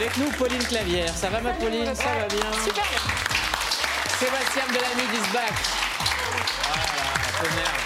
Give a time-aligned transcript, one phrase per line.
[0.00, 1.14] Avec nous, Pauline Clavière.
[1.14, 2.84] Ça va ma Pauline Ça va bien Super.
[4.18, 5.52] Sébastien Delamy is back.
[6.70, 7.76] Voilà, tonnerre.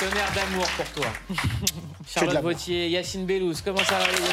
[0.00, 1.06] Tonnerre d'amour pour toi.
[2.08, 2.42] Charlotte.
[2.42, 4.26] Vautier, Yacine Bellouz, comment ça va les amis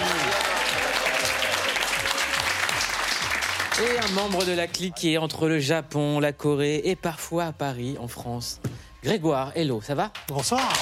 [3.83, 7.45] Et un membre de la clique qui est entre le Japon, la Corée et parfois
[7.45, 8.59] à Paris, en France.
[9.03, 10.11] Grégoire, hello, ça va?
[10.27, 10.73] Bonsoir.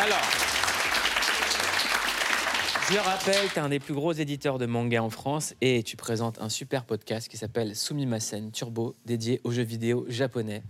[0.00, 0.43] Alors,
[2.88, 5.82] je le rappelle, tu es un des plus gros éditeurs de manga en France et
[5.82, 10.62] tu présentes un super podcast qui s'appelle Sumimasen Turbo, dédié aux jeux vidéo japonais.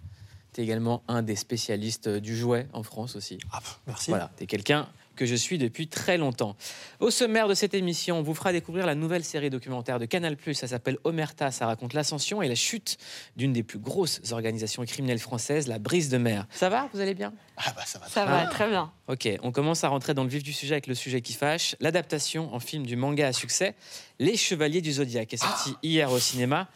[0.52, 3.38] Tu es également un des spécialistes du jouet en France aussi.
[3.52, 4.10] Ah, merci.
[4.10, 6.56] Voilà, tu es quelqu'un que je suis depuis très longtemps.
[7.00, 10.36] Au sommaire de cette émission, on vous fera découvrir la nouvelle série documentaire de Canal+.
[10.52, 11.50] Ça s'appelle Omerta.
[11.50, 12.98] Ça raconte l'ascension et la chute
[13.36, 16.46] d'une des plus grosses organisations criminelles françaises, la Brise de Mer.
[16.50, 16.88] Ça va?
[16.92, 17.32] Vous allez bien?
[17.56, 18.08] Ah bah ça va.
[18.08, 18.92] Ça va, très bien.
[19.08, 21.76] Ok, on commence à rentrer dans le vif du sujet avec le sujet qui fâche.
[21.80, 23.74] L'adaptation en film du manga à succès,
[24.18, 26.68] Les Chevaliers du Zodiaque, est sorti hier au cinéma.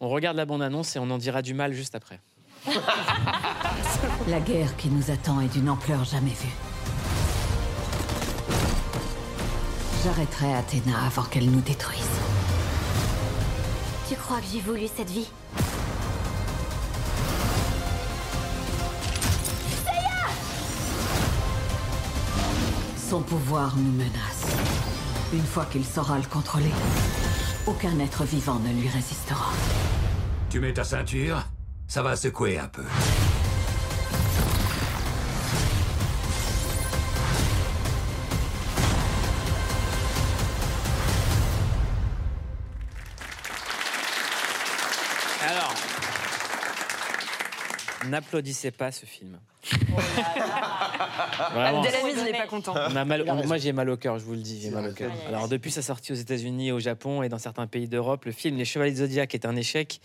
[0.00, 2.20] On regarde la bande-annonce et on en dira du mal juste après.
[4.28, 6.65] La guerre qui nous attend est d'une ampleur jamais vue.
[10.06, 11.98] J'arrêterai Athéna avant qu'elle nous détruise.
[14.08, 15.28] Tu crois que j'ai voulu cette vie?
[22.96, 24.56] Son pouvoir nous menace.
[25.32, 26.70] Une fois qu'il saura le contrôler,
[27.66, 29.50] aucun être vivant ne lui résistera.
[30.50, 31.42] Tu mets ta ceinture
[31.88, 32.84] Ça va secouer un peu.
[48.06, 49.38] N'applaudissez pas ce film.
[51.54, 52.74] Delamise n'est pas content.
[52.90, 54.92] On a mal- moi j'ai mal au cœur, je vous le dis, j'ai mal au
[54.92, 55.10] cœur.
[55.28, 58.56] Alors depuis sa sortie aux États-Unis, au Japon et dans certains pays d'Europe, le film
[58.56, 60.00] Les Chevaliers du Zodiac est un échec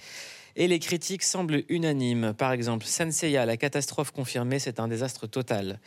[0.55, 2.33] et les critiques semblent unanimes.
[2.37, 5.79] Par exemple, Senseiya, la catastrophe confirmée, c'est un désastre total.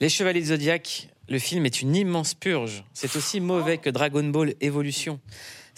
[0.00, 2.84] Les Chevaliers du Zodiac, le film est une immense purge.
[2.94, 5.20] C'est aussi mauvais que Dragon Ball Evolution.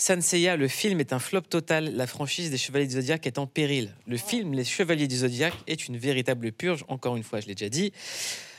[0.01, 1.95] Senseiya, le film est un flop total.
[1.95, 3.95] La franchise des Chevaliers du Zodiac est en péril.
[4.07, 6.87] Le film Les Chevaliers du Zodiac est une véritable purge.
[6.89, 7.93] Encore une fois, je l'ai déjà dit.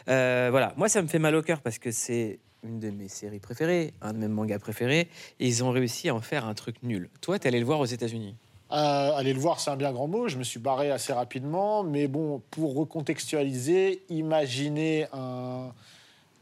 [0.07, 3.07] Euh, voilà, moi ça me fait mal au cœur parce que c'est une de mes
[3.07, 5.09] séries préférées, un de mes mangas préférés,
[5.40, 7.09] et ils ont réussi à en faire un truc nul.
[7.22, 8.35] Toi, t'es allé le voir aux États-Unis?
[8.72, 10.28] Euh, allez le voir, c'est un bien grand mot.
[10.28, 11.81] Je me suis barré assez rapidement.
[11.81, 15.74] Mais bon, pour recontextualiser, imaginez un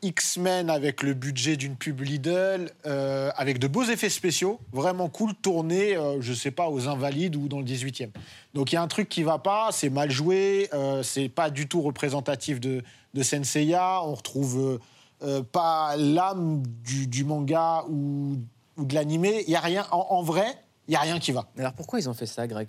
[0.01, 5.33] X-Men avec le budget d'une pub Lidl, euh, avec de beaux effets spéciaux, vraiment cool,
[5.35, 8.09] tourné, euh, je sais pas, aux Invalides ou dans le 18e.
[8.53, 11.49] Donc il y a un truc qui va pas, c'est mal joué, euh, c'est pas
[11.49, 12.83] du tout représentatif de,
[13.13, 14.01] de Senseiya.
[14.03, 14.79] On retrouve
[15.21, 18.37] euh, pas l'âme du, du manga ou,
[18.77, 19.43] ou de l'animé.
[19.47, 20.47] Il y a rien, en, en vrai,
[20.87, 21.47] il y a rien qui va.
[21.57, 22.67] Alors pourquoi ils ont fait ça, Greg?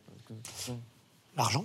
[1.37, 1.65] L'argent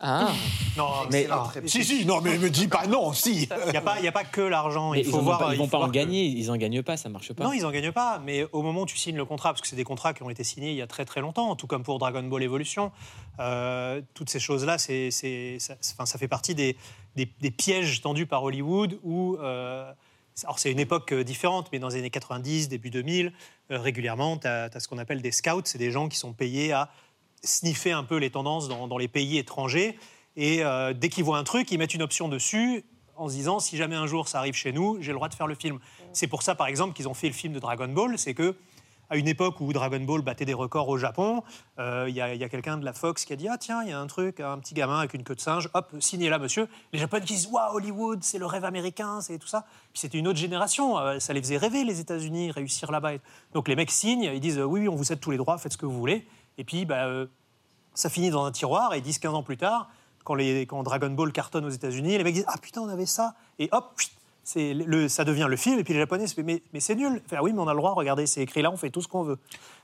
[0.00, 0.32] Ah,
[0.76, 1.28] Non, Mais-
[1.62, 3.48] mais Si, si, non, mais me dis pas non, si.
[3.66, 4.92] il n'y a, pas- y a pas que l'argent.
[4.92, 5.38] Il ils, faut ont voir.
[5.38, 7.44] pas, ils il vont pas en que- gagner, ils en gagnent pas, ça marche pas.
[7.44, 9.68] Non, ils en gagnent pas, mais au moment où tu signes le contrat, parce que
[9.68, 11.84] c'est des contrats qui ont été signés il y a très très longtemps, tout comme
[11.84, 12.90] pour Dragon Ball Evolution,
[13.38, 16.76] euh, toutes ces choses-là, c'est, c'est- ça, c'est- enfin, ça fait partie des,
[17.16, 19.36] des- des pièges tendus par Hollywood où.
[19.40, 19.90] euh,
[20.42, 23.32] alors c'est une époque euh, différente, mais dans les années 90, début 2000,
[23.70, 26.72] euh, régulièrement, tu as, ce qu'on appelle des scouts, c'est des gens qui sont payés
[26.72, 26.90] à
[27.44, 29.98] sniffer un peu les tendances dans, les pays étrangers,
[30.36, 32.84] et euh, dès qu'ils voient un truc, ils mettent une option dessus
[33.16, 35.34] en se disant si jamais un jour ça arrive chez nous, j'ai le droit de
[35.34, 35.78] faire le film.
[36.12, 38.56] C'est pour ça, par exemple, qu'ils ont fait le film de Dragon Ball, c'est que
[39.10, 41.42] à une époque où Dragon Ball battait des records au Japon,
[41.78, 43.92] euh, il y a, quelqu'un de la Fox qui a dit Ah, tiens, il y
[43.92, 46.68] a un truc, un petit gamin avec une queue de singe, hop, signez là, monsieur.
[46.92, 49.66] Les Japonais disent Waouh, Hollywood, c'est le rêve américain, c'est tout ça.
[49.92, 53.12] Puis c'était une autre génération, euh, ça les faisait rêver, les États-Unis, réussir là-bas.
[53.52, 55.72] Donc les mecs signent, ils disent Oui, oui, on vous cède tous les droits, faites
[55.72, 56.26] ce que vous voulez.
[56.56, 57.08] Et puis, bah,
[57.94, 59.88] ça finit dans un tiroir, et 10-15 ans plus tard,
[60.24, 63.06] quand, les, quand Dragon Ball cartonne aux États-Unis, les mecs disent Ah putain, on avait
[63.06, 64.00] ça, et hop,
[64.42, 66.94] c'est le, ça devient le film, et puis les Japonais se disent Mais, mais c'est
[66.94, 67.22] nul.
[67.26, 69.00] Fait, ah oui, mais on a le droit, regardez, c'est écrit là, on fait tout
[69.00, 69.38] ce qu'on veut.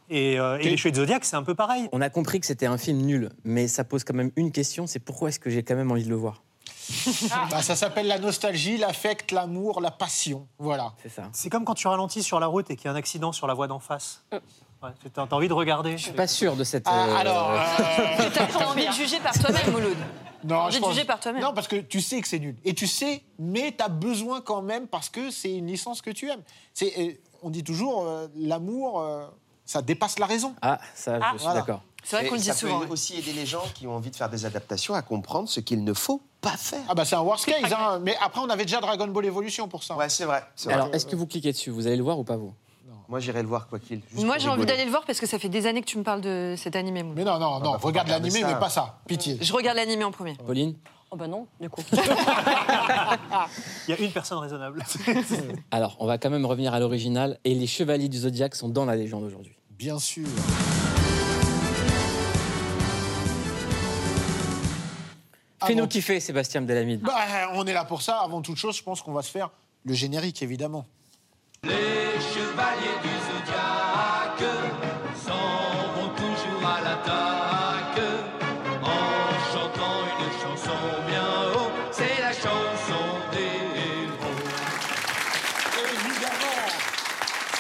[0.09, 1.89] Et, euh, et les Chevaliers de Zodiac, c'est un peu pareil.
[1.93, 4.87] On a compris que c'était un film nul, mais ça pose quand même une question,
[4.87, 6.43] c'est pourquoi est-ce que j'ai quand même envie de le voir?
[7.51, 10.49] Bah, ça s'appelle la nostalgie, l'affect, l'amour, la passion.
[10.59, 10.95] Voilà.
[11.03, 11.29] C'est ça.
[11.33, 13.47] C'est comme quand tu ralentis sur la route et qu'il y a un accident sur
[13.47, 14.25] la voie d'en face.
[14.83, 15.93] Ouais, t'as envie de regarder.
[15.99, 16.85] Je suis pas sûr de cette.
[16.87, 17.51] Ah, euh, alors.
[17.51, 19.97] euh, T'as envie de juger par toi-même, Mouloud.
[20.45, 21.43] non, je pense- juger par toi-même.
[21.43, 22.57] Non, parce que tu sais que c'est nul.
[22.65, 26.11] Et tu sais, mais tu as besoin quand même parce que c'est une licence que
[26.11, 26.43] tu aimes.
[26.73, 27.13] C'est, euh,
[27.43, 29.27] on dit toujours, euh, l'amour, euh,
[29.67, 30.55] ça dépasse la raison.
[30.63, 31.61] Ah, ça, Ah, je suis voilà.
[31.61, 31.83] d'accord.
[32.03, 32.79] C'est vrai qu'on le dit ça souvent.
[32.79, 32.91] peut ouais.
[32.93, 35.85] aussi aider les gens qui ont envie de faire des adaptations à comprendre ce qu'il
[35.85, 36.81] ne faut pas faire.
[36.89, 37.99] Ah bah c'est un worst case, hein.
[38.01, 39.95] mais après on avait déjà Dragon Ball Evolution pour ça.
[39.97, 40.43] Ouais, c'est vrai.
[40.57, 40.75] c'est vrai.
[40.81, 41.69] Alors, est-ce que vous cliquez dessus?
[41.69, 42.55] Vous allez le voir ou pas vous?
[43.11, 44.03] Moi, j'irai le voir quoi qu'il.
[44.15, 46.05] Moi, j'ai envie d'aller le voir parce que ça fait des années que tu me
[46.05, 47.03] parles de cet animé.
[47.03, 49.01] Mais non, non, non, bah, faut regarde l'animé, mais pas ça.
[49.09, 49.37] Pitié.
[49.41, 50.35] Je regarde l'animé en premier.
[50.35, 50.77] Pauline
[51.11, 51.83] Oh bah non, du coup.
[51.93, 54.85] Il y a une personne raisonnable.
[55.73, 57.41] Alors, on va quand même revenir à l'original.
[57.43, 59.57] Et les chevaliers du zodiaque sont dans la légende aujourd'hui.
[59.71, 60.29] Bien sûr.
[65.67, 67.01] Fais-nous kiffer, Sébastien Delamide.
[67.01, 67.17] Bah,
[67.55, 68.21] on est là pour ça.
[68.21, 69.51] Avant toute chose, je pense qu'on va se faire
[69.85, 70.87] le générique, évidemment.
[71.63, 74.51] Les chevaliers du zodiaque
[75.15, 78.01] s'en vont toujours à l'attaque
[78.83, 81.71] en chantant une chanson bien haut.
[81.93, 84.41] C'est la chanson des héros.
[85.85, 86.69] Évidemment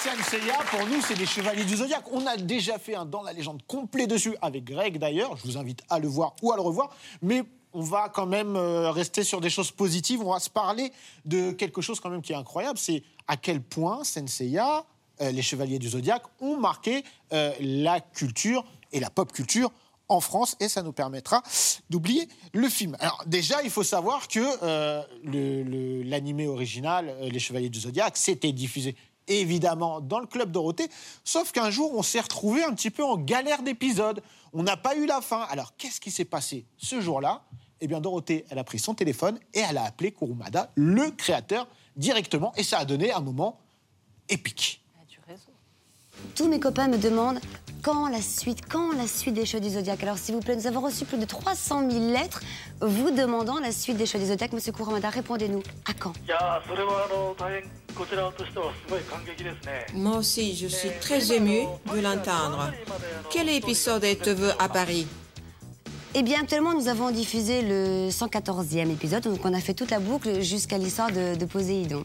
[0.02, 2.05] Senseiya, pour nous, c'est les chevaliers du zodiaque.
[2.11, 5.37] On a déjà fait un Dans la légende complet dessus, avec Greg d'ailleurs.
[5.37, 6.88] Je vous invite à le voir ou à le revoir.
[7.20, 10.23] Mais on va quand même euh, rester sur des choses positives.
[10.23, 10.91] On va se parler
[11.25, 12.79] de quelque chose quand même qui est incroyable.
[12.79, 14.85] C'est à quel point Senseiya,
[15.21, 19.71] euh, les chevaliers du zodiaque, ont marqué euh, la culture et la pop culture
[20.09, 21.44] en France et ça nous permettra
[21.91, 22.97] d'oublier le film.
[22.99, 28.50] Alors déjà, il faut savoir que euh, l'animé original, euh, Les Chevaliers du Zodiaque, c'était
[28.50, 28.97] diffusé
[29.29, 30.88] évidemment dans le Club Dorothée,
[31.23, 34.21] sauf qu'un jour, on s'est retrouvé un petit peu en galère d'épisodes.
[34.53, 35.43] On n'a pas eu la fin.
[35.50, 37.44] Alors qu'est-ce qui s'est passé ce jour-là?
[37.81, 41.69] Eh bien, Dorothée, elle a pris son téléphone et elle a appelé Kurumada, le créateur,
[41.97, 43.59] directement et ça a donné un moment
[44.29, 44.83] épique.
[46.35, 47.41] Tous mes copains me demandent
[47.83, 50.03] quand la suite, quand la suite des Cheveux du Zodiaque.
[50.03, 52.43] Alors s'il vous plaît, nous avons reçu plus de 300 000 lettres
[52.81, 54.53] vous demandant la suite des Cheveux du Zodiaque.
[54.53, 55.63] Monsieur Kouramada, répondez-nous.
[55.89, 56.13] À quand?
[59.95, 61.63] Moi aussi, je suis très émue
[61.93, 62.71] de l'entendre.
[63.31, 65.07] Quel épisode êtes-vous à Paris?
[66.15, 70.01] Eh bien, actuellement, nous avons diffusé le 114e épisode, donc on a fait toute la
[70.01, 72.03] boucle jusqu'à l'histoire de, de Poséidon.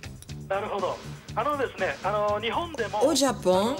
[3.03, 3.75] Au Japon,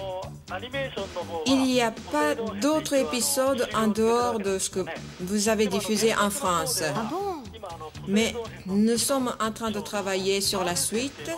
[1.45, 4.80] il n'y a pas d'autres épisodes en dehors de ce que
[5.19, 6.81] vous avez diffusé en France.
[6.83, 7.18] Ah bon?
[8.07, 8.36] Mais
[8.66, 11.31] nous sommes en train de travailler sur la suite,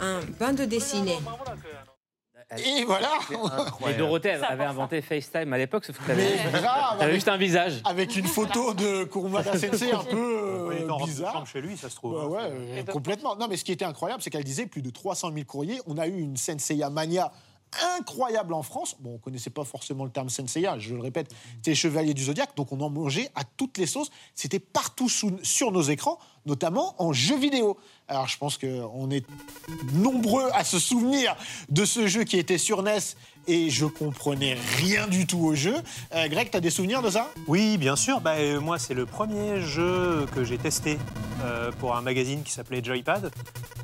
[0.00, 1.18] un bande dessinée.
[2.56, 3.10] Et voilà
[3.90, 6.36] Et Dorothée elle avait inventé FaceTime à l'époque, sauf que Mais
[6.98, 7.82] t'avais juste un visage.
[7.84, 10.16] avec une photo de Kurumada Sensei un peu
[10.72, 11.46] euh, bizarre.
[11.46, 12.14] chez lui, ça se trouve.
[12.30, 13.36] Ouais, ouais, euh, complètement.
[13.36, 15.80] Non, mais ce qui était incroyable, c'est qu'elle disait plus de 300 000 courriers.
[15.86, 17.30] On a eu une Senseiya mania
[17.98, 18.96] incroyable en France.
[18.98, 22.24] Bon, on connaissait pas forcément le terme Senseiya, je le répète, c'était les chevaliers du
[22.24, 24.08] zodiaque, donc on en mangeait à toutes les sauces.
[24.34, 26.18] C'était partout sous- sur nos écrans,
[26.48, 27.76] notamment en jeux vidéo.
[28.08, 29.24] Alors je pense qu'on est
[29.92, 31.36] nombreux à se souvenir
[31.68, 32.98] de ce jeu qui était sur NES
[33.46, 35.74] et je comprenais rien du tout au jeu.
[36.14, 37.30] Euh, Greg, tu as des souvenirs de ça?
[37.46, 38.20] Oui, bien sûr.
[38.20, 40.98] Bah, euh, moi, c'est le premier jeu que j'ai testé
[41.42, 43.30] euh, pour un magazine qui s'appelait Joypad.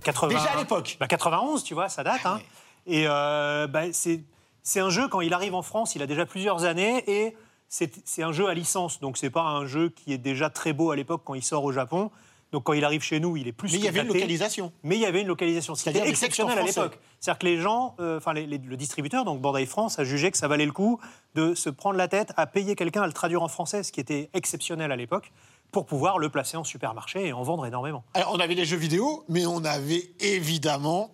[0.02, 0.28] 80...
[0.28, 2.24] Déjà à l'époque Bah, 91, tu vois, ça date.
[2.26, 2.40] hein.
[2.86, 6.64] Et euh, bah, c'est un jeu, quand il arrive en France, il a déjà plusieurs
[6.64, 7.34] années et
[7.70, 9.00] c'est c'est un jeu à licence.
[9.00, 11.64] Donc, c'est pas un jeu qui est déjà très beau à l'époque quand il sort
[11.64, 12.10] au Japon.
[12.52, 14.72] Donc, quand il arrive chez nous, il est plus Mais il y avait une localisation.
[14.84, 15.74] Mais il y avait une localisation.
[15.74, 16.98] C'était exceptionnel à l'époque.
[17.18, 20.30] C'est-à-dire que les gens, euh, enfin les- les- le distributeur, donc Bandai France, a jugé
[20.30, 21.00] que ça valait le coup
[21.34, 23.98] de se prendre la tête à payer quelqu'un à le traduire en français, ce qui
[24.00, 25.32] était exceptionnel à l'époque,
[25.72, 28.04] pour pouvoir le placer en supermarché et en vendre énormément.
[28.14, 31.10] Alors, on avait les jeux vidéo, mais on avait évidemment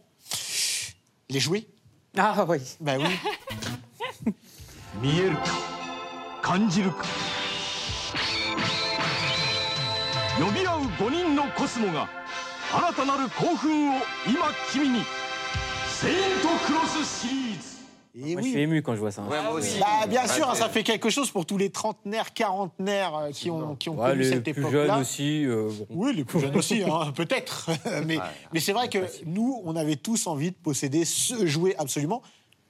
[1.30, 1.66] les jouets.
[2.18, 2.58] Ah oui.
[2.80, 3.04] Bah oui.
[11.57, 12.07] コスモが
[12.71, 14.99] 新たなる興奮を今君に
[15.89, 17.75] セイントクロスシリーズ
[18.17, 18.43] Et Moi, oui.
[18.45, 19.23] je suis ému quand je vois ça.
[19.23, 19.77] Ouais, moi aussi.
[19.77, 23.13] Bah, bien Ouais, sûr, hein, c'est- ça fait quelque chose pour tous les trentenaires, quarantenaires
[23.17, 24.85] euh, qui ont, qui ont Ouais, connu les cette plus époque-là.
[24.87, 25.45] jeunes aussi.
[25.45, 25.85] euh, bon.
[25.89, 27.69] Oui, les plus jeunes aussi, hein, peut-être.
[28.05, 28.17] mais
[28.53, 32.21] mais c'est vrai que nous, on avait tous envie de posséder ce jouet absolument.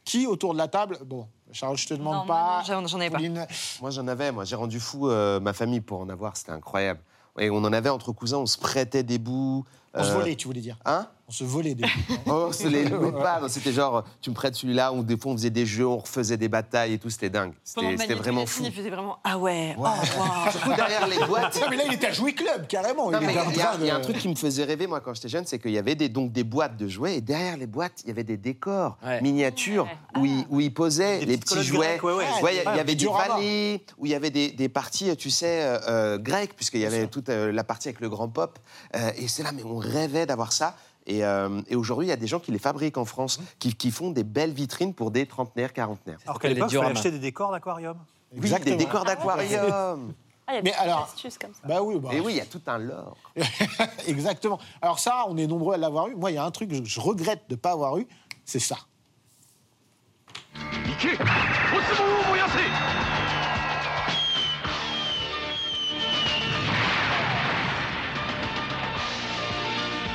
[0.04, 2.64] Qui autour de la table Bon, Charles, je te demande Non, pas.
[2.68, 3.18] moi, non, j'en- j'en avais pas.
[3.18, 3.46] Pauline,
[3.82, 4.32] Moi, j'en avais.
[4.32, 6.38] Moi, j'ai rendu fou euh, ma famille pour en avoir.
[6.38, 7.02] C'était incroyable.
[7.39, 8.39] Et on en avait entre cousins.
[8.39, 9.65] On se prêtait des bouts.
[9.95, 10.77] On se euh, volait, tu voulais dire.
[10.85, 11.85] Hein On se volait des.
[12.27, 13.41] Oh, on se les louait pas.
[13.41, 14.93] Non, C'était genre, tu me prêtes celui-là.
[14.93, 17.11] On, des fois, on faisait des jeux, on refaisait des batailles et tout.
[17.11, 17.53] C'était dingue.
[17.65, 18.63] C'était vraiment fou.
[18.65, 20.51] Il faisait vraiment Ah ouais, oh, wow.
[20.53, 21.61] Surtout derrière les boîtes.
[21.61, 23.11] Non, mais là, il était à jouer club, carrément.
[23.11, 25.29] Non, il mais y, y a un truc qui me faisait rêver, moi, quand j'étais
[25.29, 28.03] jeune, c'est qu'il y avait des, donc, des boîtes de jouets, et derrière les boîtes,
[28.05, 29.21] il y avait des décors Ouais.
[29.23, 31.79] miniatures où, ils, où ils posaient Des les petits jouets.
[31.99, 32.25] grecques, ouais, ouais.
[32.43, 33.35] Ouais, il y, y avait des diorama.
[33.35, 36.87] vallées, où il y avait des, des parties, tu sais, euh, euh, grecques, puisqu'il y
[36.87, 38.59] avait toute euh, la partie avec le grand pop.
[38.95, 40.77] Euh, et c'est là, mais on rêvait d'avoir ça.
[41.07, 43.75] Et, euh, et aujourd'hui, il y a des gens qui les fabriquent en France, qui,
[43.75, 46.19] qui font des belles vitrines pour des trentenaires, quarantenaires.
[46.27, 47.97] Alors qu'à l'époque, il fallait acheter des décors d'aquarium.
[48.33, 48.77] Oui, Exactement.
[48.77, 50.13] des décors d'aquarium.
[50.47, 51.61] Ah, il y a Mais des alors- astuces comme ça.
[51.67, 53.17] Bah oui, bah, Et oui, il y a tout un lore.
[54.07, 54.59] exactement.
[54.83, 56.15] Alors ça, on est nombreux à l'avoir eu.
[56.17, 58.07] Moi, il y a un truc que je- je regrette de ne pas avoir eu,
[58.45, 58.77] c'est ça.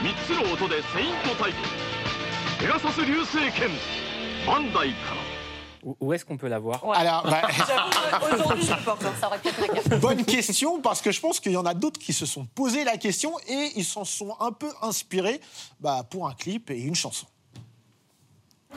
[0.04, 1.58] 行けコスモを燃やせ三つの音でセイントタイプ
[2.60, 3.70] ペガサス流星剣
[4.46, 5.40] バンダイから
[5.82, 9.02] Où, où est-ce qu'on peut la voir Alors, bah, J'avoue, Aujourd'hui, je porte.
[9.18, 10.00] Ça aurait peut-être la carte.
[10.00, 12.84] bonne question, parce que je pense qu'il y en a d'autres qui se sont posé
[12.84, 15.40] la question et ils s'en sont un peu inspirés
[15.80, 17.26] bah, pour un clip et une chanson.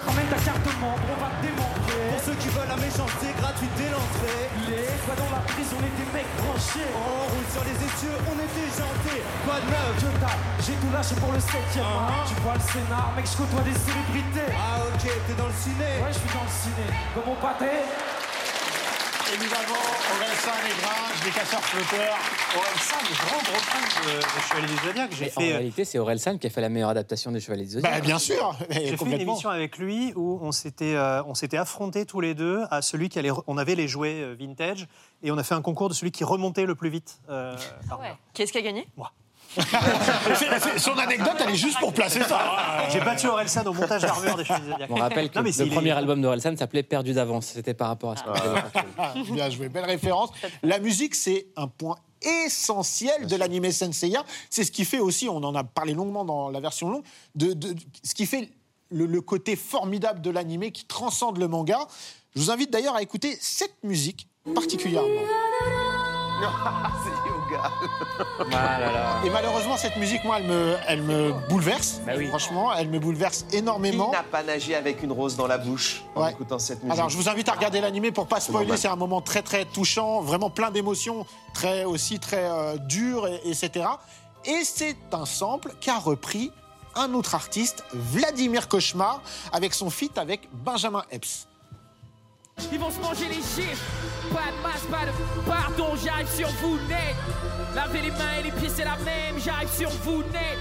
[0.07, 2.03] Ramène ta carte membre, on va te démontrer.
[2.15, 4.47] Pour ceux qui veulent la méchanceté, gratuite dès l'entrée.
[4.71, 6.87] Les fois dans la prise, on est des mecs branchés.
[6.95, 9.21] On roule sur les essieux, on est déjantés.
[9.43, 11.83] Quoi de neuf Je tape, j'ai tout lâché pour le 7ème
[12.31, 14.51] Tu vois le scénar, mec, je côtoie des célébrités.
[14.55, 16.87] Ah ok, t'es dans le ciné Ouais, je suis dans le ciné.
[17.15, 17.83] Comme mon pâté.
[19.31, 22.17] Évidemment, Orelsan Légrange, des casseurs flotteurs.
[22.57, 25.11] Orelsan, le grand gros fan de, de Chevalier du Zodiac.
[25.13, 27.41] J'ai Mais En fait, réalité, c'est Aurel San qui a fait la meilleure adaptation des
[27.41, 27.93] Chevaliers du Zodiac.
[27.93, 31.59] Bah, bien sûr, J'ai fait une émission avec lui où on s'était euh, on s'était
[31.59, 34.89] affrontés tous les deux à celui qui allait on avait les jouets euh, vintage
[35.23, 37.19] et on a fait un concours de celui qui remontait le plus vite.
[37.29, 37.55] euh,
[37.91, 38.19] heure.
[38.33, 38.89] Qui est-ce qui a gagné?
[40.39, 42.41] C'est- c'est- Son anecdote, elle est juste pour placer ça.
[42.93, 44.91] J'ai battu Orelsan au montage d'armure des Chevaliers du Zodiac.
[44.91, 47.47] On rappelle que Non, mais le est- premier album d'Aurel San s'appelait Perdu d'avance.
[47.55, 48.25] C'était par rapport à fait.
[48.99, 50.31] Ah, Bien joué, belle référence.
[50.63, 51.97] La musique, c'est un point
[52.47, 54.25] essentiel de l'animé Senseiya.
[54.51, 57.53] C'est ce qui fait aussi, on en a parlé longuement dans la version longue, de,
[57.53, 58.51] de- ce qui fait
[58.91, 61.79] le, le côté formidable de l'animé qui transcende le manga.
[62.35, 65.09] Je vous invite d'ailleurs à écouter cette musique particulièrement.
[68.53, 69.17] Ah là là.
[69.25, 72.01] Et malheureusement, cette musique, moi, elle me, elle me bouleverse.
[72.07, 72.29] Bah oui.
[72.29, 74.11] Franchement, elle me bouleverse Qui énormément.
[74.13, 76.33] n'a pas nagé avec une rose dans la bouche en Ouais.
[76.33, 78.77] écoutant cette musique Alors, je vous invite à regarder l'animé pour pas spoiler.
[78.77, 83.41] C'est un moment très très touchant, vraiment plein d'émotions, très aussi très euh, dur, et,
[83.49, 83.87] etc.
[84.45, 86.53] Et c'est un sample qu'a repris
[86.95, 89.21] un autre artiste, Vladimir Cauchemar,
[89.53, 91.47] avec son feat avec Benjamin Epps.
[92.73, 93.85] Ils vont se manger les chiffres.
[94.33, 97.17] Pas de masse, pas de pardon, j'arrive sur vous net.
[97.75, 100.59] Lavez les mains et les pieds, c'est la même, j'arrive sur vous net.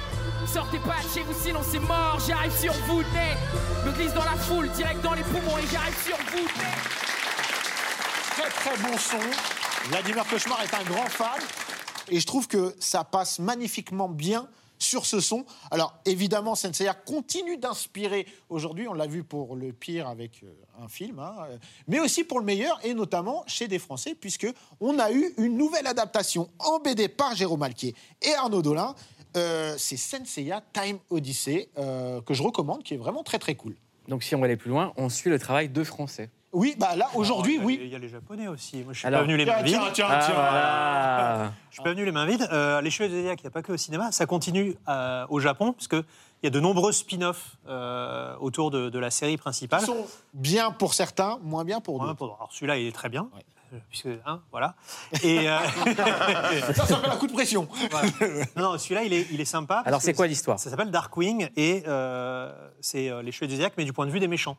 [0.48, 3.38] Sortez pas de chez vous, sinon c'est mort, j'arrive sur vous net.
[3.86, 7.08] Me glisse dans la foule, direct dans les poumons et j'arrive sur vous net.
[8.38, 9.90] Très très bon son.
[9.90, 11.42] Vladimir Cauchemar est un grand fan.
[12.10, 14.48] Et je trouve que ça passe magnifiquement bien
[14.80, 15.46] sur ce son.
[15.72, 20.48] Alors évidemment, Senseiya continue d'inspirer aujourd'hui, on l'a vu pour le pire avec euh,
[20.84, 21.58] un film, hein, euh,
[21.88, 24.48] mais aussi pour le meilleur, et notamment chez des Français, puisque
[24.80, 28.96] on a eu une nouvelle adaptation en BD par Jérôme Alquier et Arnaud Dolin.
[29.36, 33.76] Euh, c'est Senseiya Time Odyssey, euh, que je recommande, qui est vraiment très très cool.
[34.08, 36.30] Donc si on va aller plus loin, on suit le travail de Français.
[36.54, 37.78] Oui, bah là, aujourd'hui, oui.
[37.84, 38.78] Il y a les Japonais aussi.
[38.78, 39.78] Moi, je suis Alors- pas venu les mains vides.
[39.78, 41.54] Ah, voilà.
[41.70, 42.48] Je suis pas venu les mains vides.
[42.52, 44.12] Euh, les Chevaliers du Zodiac, il n'y a pas que au cinéma.
[44.14, 45.90] Ça continue euh, au Japon, parce
[46.40, 49.82] qu'il y a de nombreux spin-offs euh, autour de, de la série principale.
[49.84, 52.36] Ils sont bien pour certains, moins bien pour Ouais, d'autres.
[52.38, 53.28] Alors celui-là, il est très bien.
[53.74, 54.76] euh, Puisque, hein, voilà.
[55.24, 55.58] Et euh,
[56.74, 57.68] Ça, ça fait un coup de pression.
[57.92, 58.08] voilà.
[58.56, 59.84] Non, non, celui-là, il est, il est sympa.
[59.86, 60.60] Alors c'est quoi l'histoire?
[60.60, 62.52] Ça s'appelle Darkwing et euh,
[62.82, 64.58] c'est euh, les Chevaliers du Zodiac, mais du point de vue des méchants.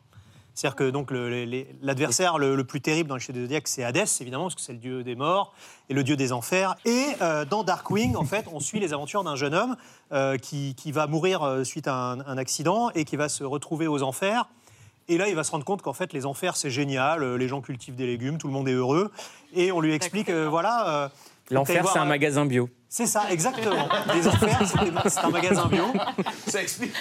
[0.59, 1.45] C'est-à-dire que donc le-
[1.81, 4.61] l'adversaire le, le plus terrible dans les Chevaliers du Zodiac, c'est Hadès, évidemment, parce que
[4.61, 5.53] c'est le dieu des morts
[5.87, 6.75] et le dieu des enfers.
[6.83, 9.77] Et euh, dans Darkwing, en fait, on suit les aventures d'un jeune homme
[10.11, 13.45] euh, qui, qui va mourir euh, suite à un, un accident et qui va se
[13.45, 14.49] retrouver aux enfers.
[15.07, 17.35] Et là, il va se rendre compte qu'en fait, les enfers, c'est génial.
[17.35, 19.11] Les gens cultivent des légumes, tout le monde est heureux.
[19.55, 21.09] Et on lui explique, euh, voilà.
[21.51, 22.69] L'enfer, c'est un euh, magasin bio.
[22.87, 23.87] c'est ça, exactement.
[24.13, 24.59] Les enfers,
[25.09, 25.83] c'est- un magasin bio.
[26.47, 26.93] Ça explique.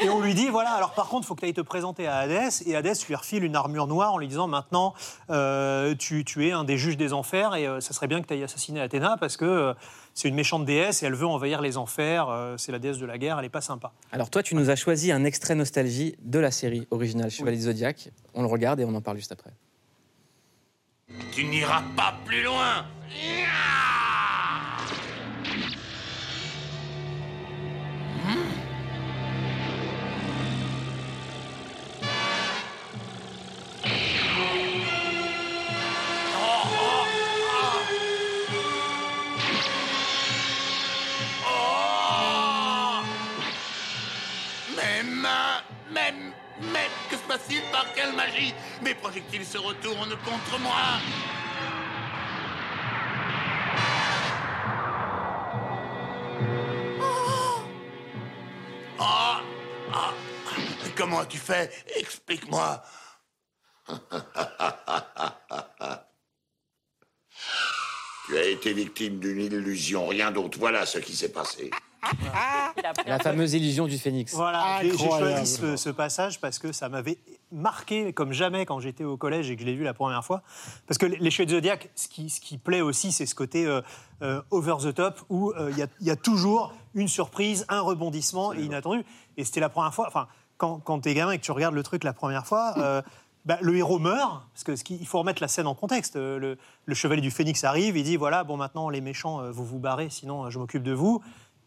[0.00, 2.06] Et on lui dit, voilà, alors par contre, il faut que tu ailles te présenter
[2.06, 2.62] à Hadès.
[2.66, 4.94] Et Hadès lui refile une armure noire en lui disant, maintenant,
[5.30, 8.26] euh, tu, tu es un des juges des enfers et euh, ça serait bien que
[8.26, 9.74] tu ailles assassiner Athéna parce que euh,
[10.14, 12.28] c'est une méchante déesse et elle veut envahir les enfers.
[12.28, 13.92] euh, c'est la déesse de la guerre, elle est pas sympa.
[14.12, 17.62] Alors toi, tu nous as choisi un extrait nostalgie de la série originale Chevalier du
[17.64, 18.10] Zodiac.
[18.34, 19.50] On le regarde et on en parle juste après.
[21.32, 22.86] Tu n'iras pas plus loin
[47.72, 50.72] par quelle magie Mes projectiles se retournent contre moi.
[59.00, 59.42] Oh
[59.92, 60.12] Ah
[60.96, 62.82] Comment as-tu fait Explique-moi.
[68.26, 70.58] Tu as été victime d'une illusion, rien d'autre.
[70.58, 71.70] Voilà ce qui s'est passé.
[73.06, 74.34] La fameuse illusion du phénix.
[74.34, 77.18] Voilà, j'ai j'ai choisi ce, ce passage parce que ça m'avait
[77.52, 80.42] marqué comme jamais quand j'étais au collège et que je l'ai vu la première fois.
[80.86, 83.66] Parce que les Chevaliers du Zodiac, ce qui, ce qui plaît aussi, c'est ce côté
[83.66, 83.80] euh,
[84.22, 87.64] euh, over the top où euh, il y, a- il y a toujours une surprise,
[87.68, 89.04] un rebondissement et inattendu.
[89.36, 91.82] Et c'était la première fois, enfin, quand, quand t'es gamin et que tu regardes le
[91.82, 93.02] truc la première fois, euh,
[93.44, 96.16] bah, le héros meurt, parce qu'il ce qui- il faut remettre la scène en contexte.
[96.16, 96.56] Le,
[96.86, 100.08] le chevalier du phénix arrive, il dit voilà, bon, maintenant les méchants, vous vous barrez,
[100.10, 101.22] sinon je m'occupe de vous.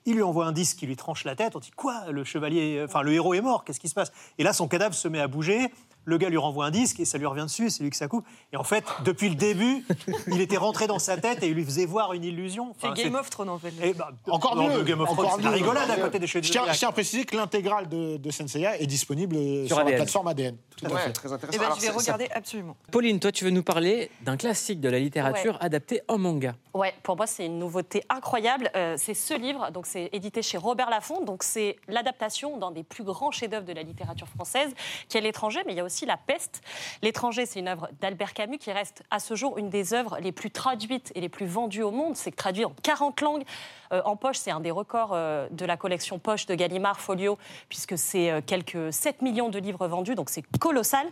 [0.07, 1.57] Il lui envoie un disque qui lui tranche la tête.
[1.57, 3.65] On dit quoi Le chevalier, enfin le héros est mort.
[3.65, 4.13] Qu'est-ce qui se passe?
[4.37, 5.69] Et là, son cadavre se met à bouger.
[6.09, 7.69] Le gars lui renvoie un disque et ça lui revient dessus.
[7.69, 8.25] C'est lui que ça coupe.
[8.53, 9.85] Et en fait, depuis le début,
[10.27, 12.73] il était rentré dans sa tête et il lui faisait voir une illusion.
[12.79, 13.73] C'est Enfin, Game of Thrones en fait.
[13.83, 14.77] Eh ben, Encore non, mieux.
[14.79, 16.73] de Game of encore Thrones, c'est la rigolade à côté des tiens, Zodiac.
[16.73, 19.95] je tiens à préciser que l'intégrale de, de Senseiya est disponible sur, Sur la ADN.
[19.97, 20.57] plateforme ADN.
[20.77, 21.11] Tout à fait.
[21.11, 21.59] très Eh intéressant.
[21.59, 22.77] ben, Alors, je vais ça- regarder absolument.
[22.91, 25.65] Pauline, toi, tu veux nous parler d'un classique de la littérature Ouais.
[25.65, 26.55] adapté en manga.
[26.73, 28.69] Ouais, pour moi, c'est une nouveauté incroyable.
[28.75, 31.23] Euh, c'est ce livre, donc c'est édité chez Robert Laffont.
[31.25, 34.71] Donc c'est l'adaptation d'un des plus grands chefs-d'œuvre de la littérature française,
[35.09, 36.61] qui est L'étranger, mais il y a aussi La Peste.
[37.01, 40.31] L'étranger, c'est une œuvre d'Albert Camus qui reste à ce jour une des œuvres les
[40.31, 42.15] plus traduites et les plus vendues au monde.
[42.15, 43.43] C'est traduit en 40 langues.
[43.91, 47.37] Euh, en poche, c'est un des records euh, de la collection poche de Gallimard Folio,
[47.69, 51.07] puisque c'est euh, quelques 7 millions de livres vendus, donc c'est colossal.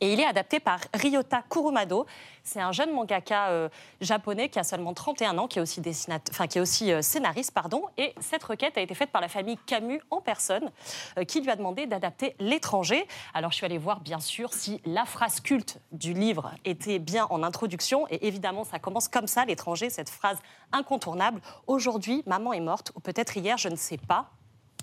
[0.00, 2.06] Et il est adapté par Ryota Kurumado.
[2.42, 3.68] C'est un jeune mangaka euh,
[4.00, 5.82] japonais qui a seulement 31 ans, qui est aussi,
[6.30, 7.52] enfin, qui est aussi euh, scénariste.
[7.52, 7.82] Pardon.
[7.98, 10.70] Et cette requête a été faite par la famille Camus en personne,
[11.18, 13.06] euh, qui lui a demandé d'adapter L'étranger.
[13.34, 17.26] Alors je suis allée voir, bien sûr, si la phrase culte du livre était bien
[17.28, 18.06] en introduction.
[18.08, 20.38] Et évidemment, ça commence comme ça, L'étranger, cette phrase
[20.72, 21.42] incontournable.
[21.66, 24.30] Aujourd'hui, maman est morte, ou peut-être hier, je ne sais pas.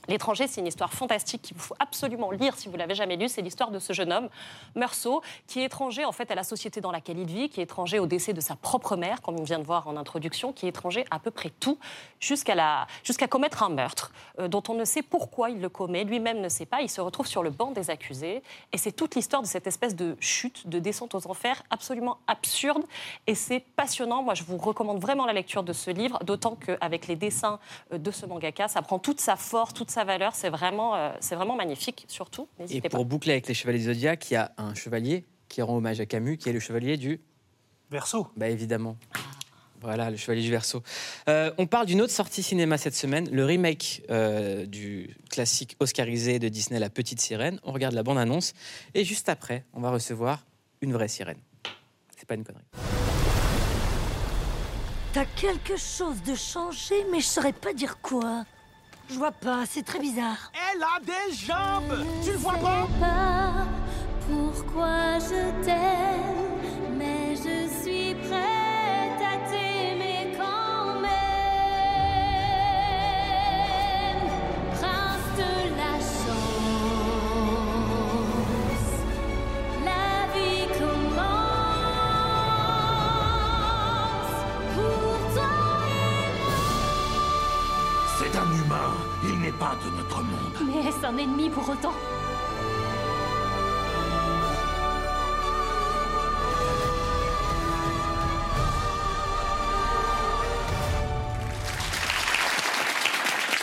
[0.07, 3.27] L'étranger, c'est une histoire fantastique qu'il faut absolument lire si vous l'avez jamais lu.
[3.27, 4.29] C'est l'histoire de ce jeune homme,
[4.75, 7.63] Meursault, qui est étranger en fait à la société dans laquelle il vit, qui est
[7.63, 10.65] étranger au décès de sa propre mère, comme on vient de voir en introduction, qui
[10.65, 11.77] est étranger à peu près tout,
[12.19, 16.03] jusqu'à la- jusqu'à commettre un meurtre euh, dont on ne sait pourquoi il le commet,
[16.03, 16.81] lui-même ne sait pas.
[16.81, 18.41] Il se retrouve sur le banc des accusés,
[18.73, 22.83] et c'est toute l'histoire de cette espèce de chute, de descente aux enfers, absolument absurde,
[23.27, 24.23] et c'est passionnant.
[24.23, 27.59] Moi, je vous recommande vraiment la lecture de ce livre, d'autant qu'avec les dessins
[27.93, 30.35] euh, de ce mangaka, ça prend toute sa force, toute sa valeur.
[30.35, 32.47] C'est vraiment, euh, c'est vraiment magnifique, surtout.
[32.69, 32.89] Et pas.
[32.89, 36.05] pour boucler avec les chevaliers Zodiac, il y a un chevalier qui rend hommage à
[36.05, 37.21] Camus, qui est le chevalier du.
[37.89, 38.27] Verseau.
[38.35, 38.97] Bah évidemment.
[39.81, 40.81] Voilà, le chevalier du Verseau.
[41.29, 46.39] Euh, on parle d'une autre sortie cinéma cette semaine, le remake euh, du classique oscarisé
[46.39, 47.59] de Disney, La Petite Sirène.
[47.63, 48.53] On regarde la bande-annonce
[48.93, 50.45] et juste après, on va recevoir
[50.81, 51.39] une vraie sirène.
[52.17, 52.63] C'est pas une connerie.
[55.13, 58.45] T'as quelque chose de changé, mais je saurais pas dire quoi.
[59.09, 60.51] Je vois pas, c'est très bizarre.
[60.73, 62.87] Elle a des jambes Tu le vois pas?
[62.99, 63.67] Pas
[64.27, 66.46] pourquoi je t'aime,
[89.59, 90.67] pas de notre monde.
[90.67, 91.93] Mais est-ce un ennemi pour autant?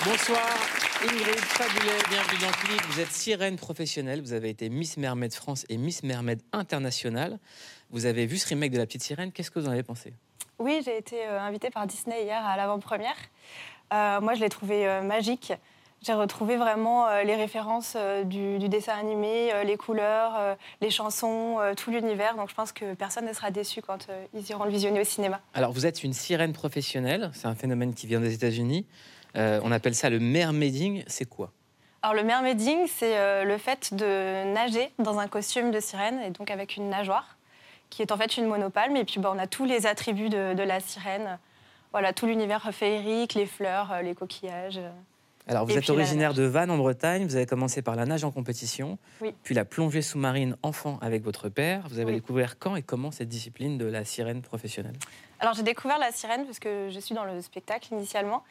[0.05, 0.41] Bonsoir
[1.03, 2.83] Ingrid Fabulet, bienvenue dans Clip.
[2.89, 7.39] Vous êtes sirène professionnelle, vous avez été Miss Mermaid France et Miss Mermaid International.
[7.91, 10.13] Vous avez vu ce remake de La Petite Sirène, qu'est-ce que vous en avez pensé?
[10.59, 13.17] Oui, j'ai été euh, invitée par Disney hier à l'avant-première.
[13.93, 15.53] Euh, moi, je l'ai trouvé euh, magique.
[16.05, 20.91] J'ai retrouvé vraiment euh, les références euh, du, du dessin animé, euh, les couleurs, les
[20.91, 22.37] chansons, tout l'univers.
[22.37, 25.41] Donc, je pense que personne ne sera déçu quand ils iront le visionner au cinéma.
[25.55, 28.87] Alors vous êtes une sirène professionnelle, c'est un phénomène qui vient des États-Unis.
[29.37, 31.53] Euh, on appelle ça le mermaiding, c'est quoi?
[32.03, 36.51] Alors, le mermaiding, c'est le fait de nager dans un costume de sirène et donc
[36.51, 37.39] avec une nageoire,
[37.89, 38.95] qui est en fait une monopalme.
[38.97, 41.39] Et puis, bah, on a tous les attributs de, de la sirène.
[41.93, 44.81] Voilà, tout l'univers féerique, les fleurs, les coquillages.
[45.47, 47.27] Alors, vous Et êtes originaire de Vannes en Bretagne.
[47.27, 49.35] Vous avez commencé par la nage en compétition, Oui.
[49.43, 51.87] puis la plongée sous-marine enfant avec votre père.
[51.91, 52.15] Vous avez Oui.
[52.15, 54.95] découvert quand et comment cette discipline de la sirène professionnelle?
[55.41, 58.43] Alors j'ai découvert la sirène parce que je suis dans le spectacle initialement.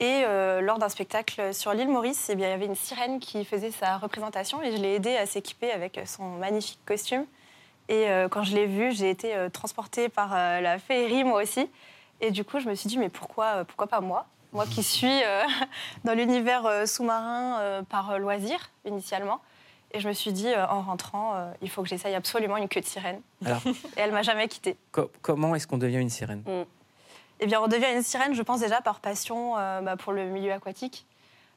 [0.00, 3.20] Et euh, lors d'un spectacle sur l'île Maurice, eh bien, il y avait une sirène
[3.20, 7.26] qui faisait sa représentation et je l'ai aidée à s'équiper avec son magnifique costume.
[7.88, 11.68] Et euh, quand je l'ai vue, j'ai été euh, transportée par la féerie moi aussi.
[12.20, 14.26] Et du coup, je me suis dit, mais pourquoi, pourquoi pas moi?
[14.52, 15.42] Moi qui suis euh,
[16.04, 19.40] dans l'univers euh, sous-marin euh, par euh, loisir initialement.
[19.92, 22.68] Et je me suis dit, euh, en rentrant, euh, il faut que j'essaye absolument une
[22.68, 23.20] queue de sirène.
[23.44, 24.76] Alors, Et elle m'a jamais quittée.
[24.92, 26.42] co- comment est-ce qu'on devient une sirène?
[27.40, 30.24] Eh bien, on devient une sirène, je pense déjà par passion euh, bah, pour le
[30.26, 31.06] milieu aquatique,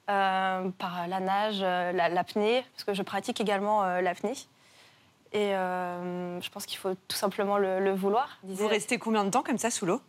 [0.10, 4.34] euh, par la nage, euh, la- l'apnée, parce que je pratique également euh, l'apnée.
[5.34, 8.38] Et euh, je pense qu'il faut tout simplement le, le vouloir.
[8.44, 10.00] Vous restez combien de temps comme ça sous l'eau?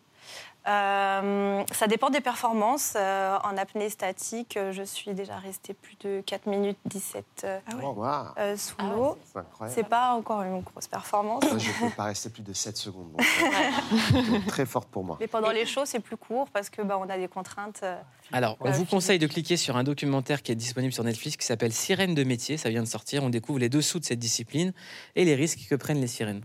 [0.67, 2.95] Euh, ça dépend des performances.
[2.97, 7.59] Euh, en apnée statique, euh, je suis déjà restée plus de 4 minutes 17 euh,
[7.83, 8.03] Wow.
[8.39, 9.19] euh, sous l'eau.
[9.31, 9.75] C'est incroyable.
[9.75, 11.45] C'est pas encore une grosse performance.
[11.45, 13.13] Moi, je ne peux pas rester plus de 7 secondes.
[13.13, 15.19] donc, très forte pour moi.
[15.21, 17.81] Mais pendant les shows, c'est plus court parce que bah, on a des contraintes.
[17.83, 18.01] euh,
[18.33, 21.37] Alors, on euh, vous conseille de cliquer sur un documentaire qui est disponible sur Netflix
[21.37, 22.57] qui s'appelle Sirène de métier.
[22.57, 23.23] Ça vient de sortir.
[23.23, 24.73] On découvre les dessous de cette discipline
[25.15, 26.43] et les risques que prennent les sirènes.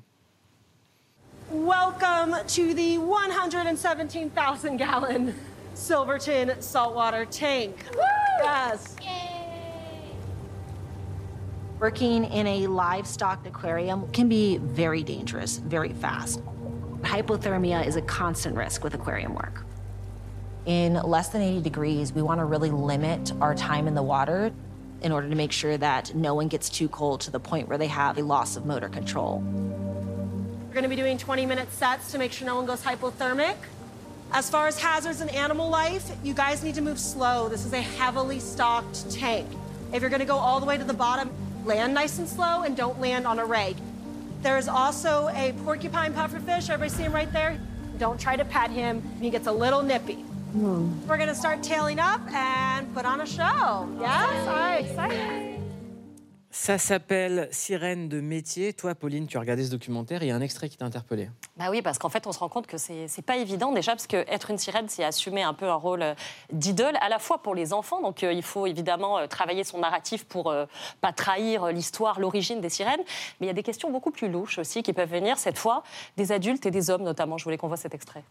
[1.52, 5.34] Welcome to the 117,000 gallon
[5.74, 7.86] Silverton saltwater tank.
[8.40, 8.96] Yes.
[11.80, 16.40] Working in a livestock aquarium can be very dangerous, very fast.
[17.02, 19.66] Hypothermia is a constant risk with aquarium work.
[20.68, 24.52] In less than 80 degrees, we want to really limit our time in the water
[25.02, 27.80] in order to make sure that no one gets too cold to the point where
[27.80, 29.44] they have a loss of motor control.
[30.70, 33.56] We're going to be doing 20 minute sets to make sure no one goes hypothermic.
[34.32, 37.50] As far as hazards in animal life, you guys need to move slow.
[37.50, 39.48] This is a heavily stocked tank.
[39.92, 41.32] If you're going to go all the way to the bottom,
[41.66, 43.76] land nice and slow and don't land on a ray.
[44.44, 46.70] There is also a porcupine pufferfish.
[46.70, 47.60] Everybody see him right there?
[47.98, 49.02] Don't try to pet him.
[49.20, 50.22] He gets a little nippy.
[50.52, 50.92] Hmm.
[51.08, 53.90] We're going to start tailing up and put on a show.
[54.00, 54.48] Yes?
[54.48, 55.59] All right, excited.
[56.52, 58.74] Ça s'appelle Sirène de métier.
[58.74, 60.86] Toi, Pauline, tu as regardé ce documentaire et il y a un extrait qui t'a
[60.86, 61.30] interpellé.
[61.58, 64.08] Bah oui, parce qu'en fait, on se rend compte que c'est pas évident déjà, parce
[64.08, 66.16] qu'être une sirène, c'est assumer un peu un rôle euh,
[66.52, 68.02] d'idole, à la fois pour les enfants.
[68.02, 70.66] Donc, euh, il faut évidemment euh, travailler son narratif pour euh,
[71.02, 73.04] pas trahir l'histoire, l'origine des sirènes.
[73.40, 75.84] Mais il y a des questions beaucoup plus louches aussi qui peuvent venir, cette fois,
[76.18, 77.38] des adultes et des hommes notamment.
[77.38, 78.24] Je voulais qu'on voit cet extrait.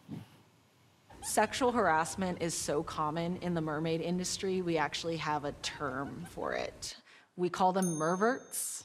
[1.22, 6.52] Sexual harassment is so common in the mermaid industry, we actually have a term for
[6.52, 6.96] it.
[7.38, 8.82] We call them merverts.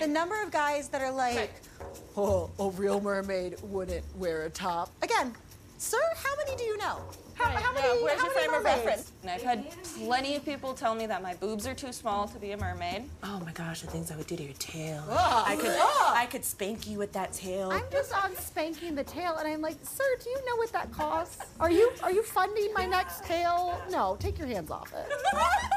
[0.00, 1.52] The number of guys that are like,
[2.16, 4.90] Oh, a real mermaid wouldn't wear a top.
[5.02, 5.34] again,
[5.78, 6.98] sir, how many do you know?
[7.34, 7.86] How, how many?
[7.98, 8.86] Yeah, where's how your many frame of mermaids?
[8.86, 9.12] reference?
[9.22, 9.66] And I've had
[9.98, 13.04] plenty of people tell me that my boobs are too small to be a mermaid.
[13.24, 15.04] Oh my gosh, the things I would do to your tail.
[15.10, 15.76] I could.
[16.16, 17.70] I could spank you with that tail.
[17.72, 20.90] I'm just on spanking the tail, and I'm like, sir, do you know what that
[20.92, 21.44] costs?
[21.60, 23.78] Are you are you funding my next tail?
[23.90, 25.06] No, take your hands off it.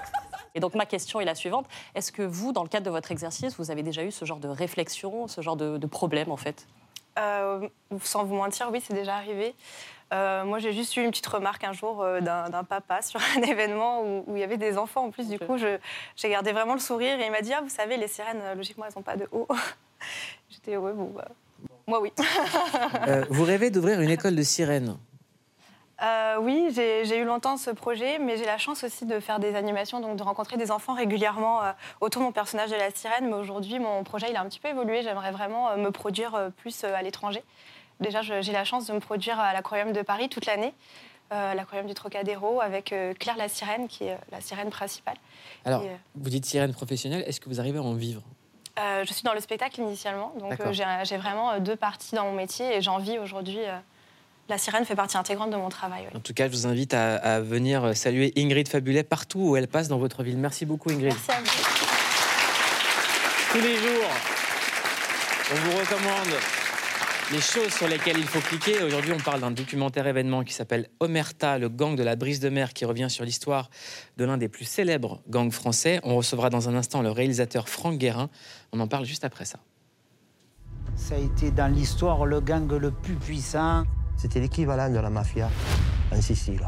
[0.56, 1.66] Et donc, ma question est la suivante.
[1.96, 4.40] Est-ce que vous, dans le cadre de votre exercice, vous avez déjà eu ce genre
[4.40, 6.68] de réflexion, ce genre de, de problème, en fait?
[7.20, 7.68] Euh,
[8.04, 9.56] sans vous mentir, oui, c'est déjà arrivé.
[10.14, 13.42] Euh, moi, j'ai juste eu une petite remarque un jour euh, d'un papa sur un
[13.42, 15.06] événement où, où il y avait des enfants.
[15.06, 15.78] En plus, du coup, je-
[16.16, 18.86] j'ai gardé vraiment le sourire et il m'a dit Ah, vous savez, les sirènes, logiquement,
[18.86, 19.48] elles n'ont pas de haut.
[20.50, 21.28] J'étais ouais, bon, bah,
[21.88, 22.12] moi, oui.
[23.08, 24.98] Euh, vous rêvez d'ouvrir une école de sirènes?
[26.04, 29.56] Euh, oui, j'ai eu longtemps ce projet, mais j'ai la chance aussi de faire des
[29.56, 33.28] animations, donc de rencontrer des enfants régulièrement euh, autour de mon personnage de la sirène.
[33.28, 35.02] Mais aujourd'hui, mon projet il a un petit peu évolué.
[35.02, 37.44] J'aimerais vraiment euh, me produire plus à l'étranger.
[38.00, 40.74] Déjà, j'ai la chance de me produire à l'Aquarium de Paris toute l'année,
[41.34, 45.18] euh, l'Aquarium du Trocadéro, avec euh, Claire la sirène, qui est euh, la sirène principale.
[45.66, 47.24] Alors, Et, vous dites sirène professionnelle.
[47.26, 48.22] Est-ce que vous arrivez à en vivre?
[48.78, 52.82] Je suis dans le spectacle initialement, donc j'ai vraiment deux parties dans mon métier et
[52.82, 53.58] j'en vis aujourd'hui.
[54.50, 56.08] Euh, la sirène fait partie intégrante de mon travail.
[56.10, 56.18] oui.
[56.18, 59.68] En tout cas, je vous invite à, à venir saluer Ingrid Fabulet partout où elle
[59.68, 60.38] passe dans votre ville.
[60.38, 61.14] Merci beaucoup, Ingrid.
[61.14, 61.48] Merci à vous.
[63.52, 64.12] Tous les jours,
[65.52, 66.34] on vous recommande
[67.32, 68.82] les choses sur lesquelles il faut cliquer.
[68.84, 72.50] Aujourd'hui, on parle d'un documentaire événement qui s'appelle Omerta, le gang de la brise de
[72.50, 73.70] mer, qui revient sur l'histoire
[74.18, 76.00] de l'un des plus célèbres gangs français.
[76.04, 78.30] On recevra dans un instant le réalisateur Franck Guérin.
[78.72, 79.60] On en parle juste après ça.
[80.96, 83.84] Ça a été dans l'histoire le gang le plus puissant.
[84.18, 85.50] C'était l'équivalent de la mafia
[86.12, 86.68] en Sicile.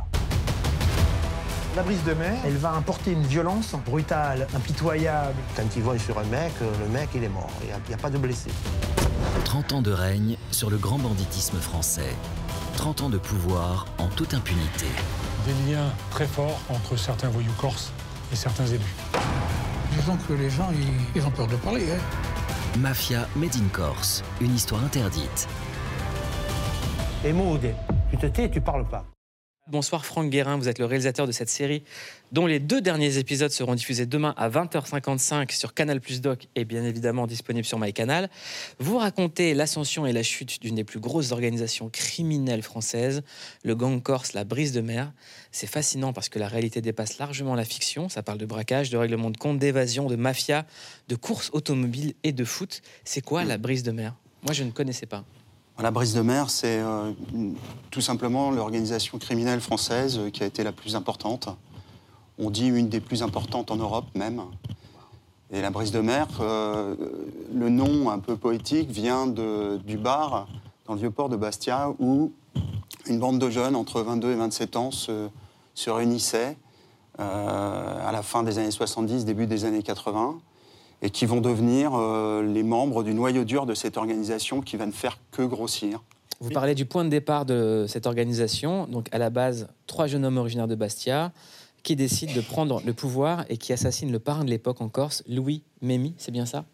[1.76, 5.36] La brise de mer, elle va importer une violence brutale, impitoyable.
[5.56, 7.52] Quand ils vont sur un mec, le mec, il est mort.
[7.62, 8.52] Il n'y a, pas de blessés.
[9.46, 12.16] 30 ans de règne sur le grand banditisme français.
[12.76, 14.88] 30 ans de pouvoir en toute impunité.
[15.46, 17.92] Des liens très forts entre certains voyous corses
[18.32, 18.96] et certains élus.
[19.98, 21.86] Disons que les gens, ils, ils ont peur de parler.
[21.92, 22.78] Hein.
[22.78, 25.48] Mafia Made in Corse, une histoire interdite.
[27.26, 27.60] Et Maud,
[28.10, 29.06] tu te tais, tu parles pas.
[29.68, 31.84] Bonsoir Franck Guérin, vous êtes le réalisateur de cette série
[32.32, 36.64] dont les deux derniers épisodes seront diffusés demain à 20h55 sur Canal Plus Doc et
[36.64, 38.30] bien évidemment disponible sur MyCanal.
[38.80, 43.22] Vous racontez l'ascension et la chute d'une des plus grosses organisations criminelles françaises,
[43.66, 45.12] le gang corse La Brise de Mer.
[45.52, 48.08] C'est fascinant parce que la réalité dépasse largement la fiction.
[48.08, 50.66] Ça parle de braquage, de règlement de compte, d'évasion, de mafia,
[51.10, 52.82] de courses automobiles et de foot.
[53.04, 54.16] C'est quoi la Brise de Mer?
[54.42, 55.26] Moi je ne connaissais pas.
[55.82, 57.14] La Brise de Mer, c'est euh,
[57.90, 61.48] tout simplement l'organisation criminelle française euh, qui a été la plus importante.
[62.38, 64.42] On dit une des plus importantes en Europe même.
[65.52, 66.96] Et la Brise de Mer, euh,
[67.54, 70.50] le nom un peu poétique vient du bar
[70.86, 72.34] dans le vieux port de Bastia où
[73.06, 75.30] une bande de jeunes entre 22 et 27 ans se,
[75.88, 76.58] réunissait
[77.18, 80.40] à la fin des années 70, début des années 80
[81.02, 84.86] et qui vont devenir euh, les membres du noyau dur de cette organisation qui va
[84.86, 86.04] ne faire que grossir.
[86.42, 88.88] Vous parlez du point de départ de cette organisation.
[88.88, 91.34] Donc, à la base, trois jeunes hommes originaires de Bastia
[91.84, 95.24] qui décident de prendre le pouvoir et qui assassinent le parrain de l'époque en Corse,
[95.28, 96.14] Louis Mémy.
[96.18, 96.66] C'est bien ça?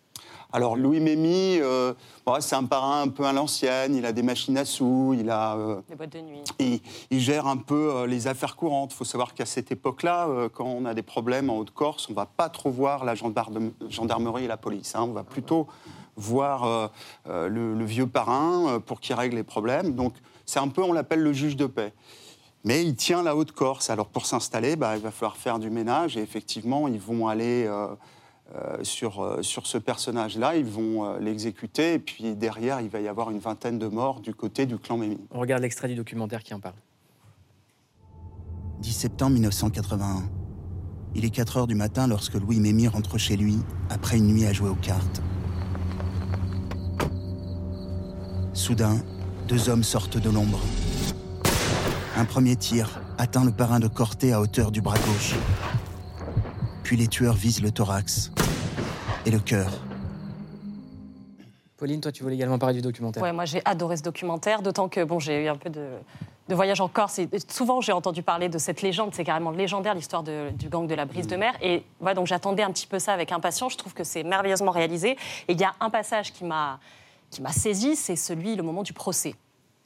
[0.56, 1.94] Alors Louis Mémy, euh,
[2.26, 5.30] bon, c'est un parrain un peu à l'ancienne, il a des machines à sous, il,
[5.30, 6.40] a, euh, Des boîtes de nuit.
[6.60, 6.80] il,
[7.12, 8.94] il gère un peu euh, les affaires courantes.
[8.94, 12.16] Il faut savoir qu'à cette époque-là, quand on a des problèmes en Haute-Corse, on ne
[12.16, 14.96] va pas trop voir la gendarme- gendarmerie et la police.
[14.96, 15.02] hein.
[15.04, 15.68] On va plutôt
[16.16, 16.90] voir
[17.28, 19.94] le, le vieux parrain pour qu'il règle les problèmes.
[19.94, 20.14] Donc
[20.46, 21.92] c'est un peu, on l'appelle le juge de paix.
[22.64, 23.90] Mais il tient la Haute-Corse.
[23.90, 26.16] Alors pour s'installer, bah, il va falloir faire du ménage.
[26.16, 27.70] Et effectivement, ils vont aller
[28.54, 31.94] euh, euh, sur, sur ce personnage-là, ils vont euh, l'exécuter.
[31.94, 34.98] Et puis derrière, il va y avoir une vingtaine de morts du côté du clan
[34.98, 35.20] Mémy.
[35.32, 36.76] On regarde l'extrait du documentaire qui en parle.
[38.80, 40.24] 10 septembre 1981.
[41.16, 43.58] Il est 4 heures du matin lorsque Louis Mémy rentre chez lui
[43.90, 45.22] après une nuit à jouer aux cartes.
[48.54, 48.98] Soudain,
[49.48, 50.60] deux hommes sortent de l'ombre.
[52.18, 55.36] Un premier tir atteint le parrain de Corté à hauteur du bras gauche.
[56.86, 58.32] Puis les tueurs visent le thorax
[59.26, 59.72] et le cœur.
[61.78, 63.24] Pauline, toi, tu voulais également parler du documentaire.
[63.24, 65.88] Ouais, moi j'ai adoré ce documentaire, d'autant que bon, j'ai eu un peu de,
[66.48, 67.18] de voyage en Corse.
[67.18, 70.94] Et souvent, j'ai entendu parler de cette légende, c'est carrément légendaire l'histoire du gang de
[70.94, 71.56] la brise de mer.
[71.60, 73.74] Et voilà, donc j'attendais un petit peu ça avec impatience.
[73.74, 75.18] Je trouve que c'est merveilleusement réalisé.
[75.48, 76.80] Et il y a un passage qui m'a
[77.32, 79.34] qui m'a saisi, c'est celui, le moment du procès.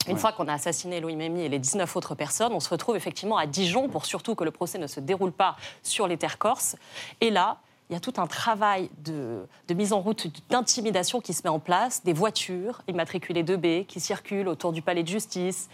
[0.08, 2.96] Une fois qu'on a assassiné Louis Mémy et les 19 autres personnes, on se retrouve
[2.96, 6.38] effectivement à Dijon pour surtout que le procès ne se déroule pas sur les terres
[6.38, 6.76] corses.
[7.20, 7.58] Et là,
[7.90, 11.50] il y a tout un travail de, de mise en route, d'intimidation qui se met
[11.50, 15.68] en place, des voitures immatriculées 2B qui circulent autour du palais de justice.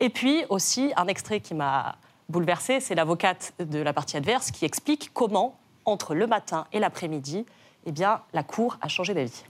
[0.00, 1.96] Et puis aussi, un extrait qui m'a
[2.28, 7.46] bouleversée, c'est l'avocate de la partie adverse qui explique comment, entre le matin et l'après-midi,
[7.86, 9.44] eh bien, la cour a changé d'avis.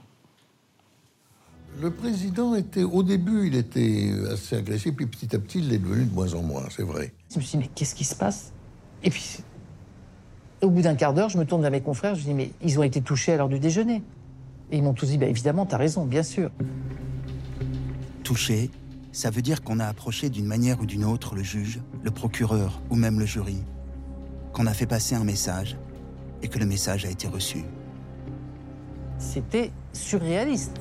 [1.81, 5.79] Le président était, au début, il était assez agressif, puis petit à petit, il est
[5.79, 7.13] devenu de moins en moins, c'est vrai.
[7.31, 8.53] Je me suis dit, mais qu'est-ce qui se passe?
[9.05, 9.39] Et puis,
[10.61, 12.81] au bout d'un quart d'heure, je me tourne vers mes confrères, je dis, mais ils
[12.81, 14.03] ont été touchés à l'heure du déjeuner.
[14.73, 16.51] Et ils m'ont tous dit, bah, évidemment, t'as raison, bien sûr.
[18.25, 18.73] Touché,
[19.13, 22.83] ça veut dire qu'on a approché d'une manière ou d'une autre le juge, le procureur
[22.91, 23.59] ou même le jury,
[24.53, 25.77] qu'on a fait passer un message
[26.43, 27.59] et que le message a été reçu.
[29.19, 30.81] C'était surréaliste.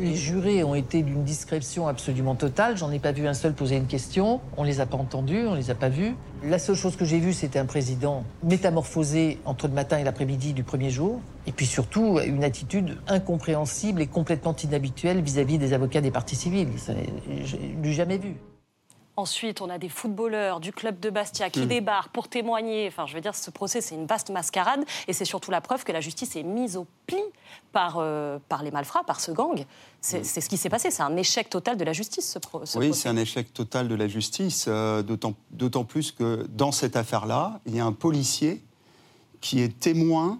[0.00, 2.76] Les jurés ont été d'une discrétion absolument totale.
[2.78, 4.40] J'en ai pas vu un seul poser une question.
[4.56, 6.14] On les a pas entendus, on les a pas vus.
[6.42, 10.54] La seule chose que j'ai vue, c'était un président métamorphosé entre le matin et l'après-midi
[10.54, 11.20] du premier jour.
[11.46, 16.68] Et puis surtout, une attitude incompréhensible et complètement inhabituelle vis-à-vis des avocats des parties civiles.
[16.78, 16.94] Ça,
[17.44, 18.36] J'ai j'ai jamais vu.
[19.16, 21.66] Ensuite, on a des footballeurs du club de Bastia qui Mm.
[21.68, 22.86] débarquent pour témoigner.
[22.88, 24.80] Enfin, je veux dire, ce procès, c'est une vaste mascarade.
[25.08, 27.18] Et c'est surtout la preuve que la justice est mise au pli
[27.72, 29.64] par, euh, par les malfrats, par ce gang.
[30.00, 30.90] C'est c'est ce qui s'est passé.
[30.90, 33.02] C'est un échec total de la justice, ce, pro- ce Oui, procès.
[33.02, 37.74] c'est un échec total de la justice, euh, d'autant plus que dans cette affaire-là, il
[37.76, 38.62] y a un policier
[39.42, 40.38] qui est témoin,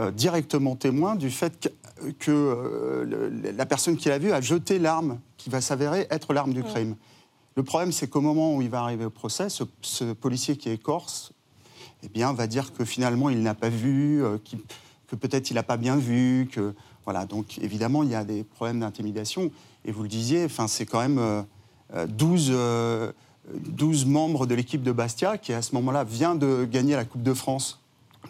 [0.00, 4.78] euh, directement témoin, du fait que, que, le- la personne qui l'a vu a jeté
[4.78, 6.96] l'arme qui va s'avérer être l'arme du crime.
[7.58, 10.80] Le problème, c'est qu'au moment où il va arriver au procès, ce, policier qui est
[10.80, 11.32] corse,
[12.04, 14.38] eh bien, va dire que finalement, il n'a pas vu, euh,
[15.08, 16.72] que peut-être il n'a pas bien vu, que
[17.04, 17.26] voilà.
[17.26, 19.50] Donc, évidemment, il y a des problèmes d'intimidation.
[19.84, 21.42] Et vous le disiez, enfin, c'est quand même euh,
[21.94, 23.10] euh, 12, euh,
[23.52, 27.24] 12 membres de l'équipe de Bastia qui, à ce moment-là, vient de gagner la Coupe
[27.24, 27.80] de France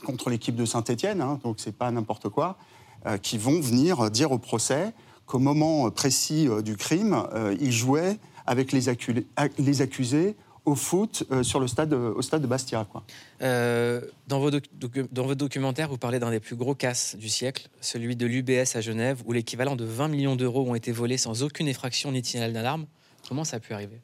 [0.07, 2.57] contre l'équipe de Saint-Étienne, hein, donc c'est pas n'importe quoi,
[3.05, 4.95] euh, qui vont venir dire au procès
[5.29, 10.35] qu'au moment précis euh, du crime, euh, ils jouaient avec les, acculés- ac- les accusés
[10.65, 12.87] au foot euh, sur le stade, au stade de Bastia.
[12.91, 13.03] Quoi.
[13.43, 18.17] Euh, dans, vos votre documentaire, vous parlez d'un des plus gros casses du siècle, celui
[18.17, 21.69] de l'UBS à Genève, où l'équivalent de 20 millions d'euros ont été volés sans aucune
[21.69, 22.87] effraction ni signal d'alarme.
[23.29, 24.01] Comment ça a pu arriver?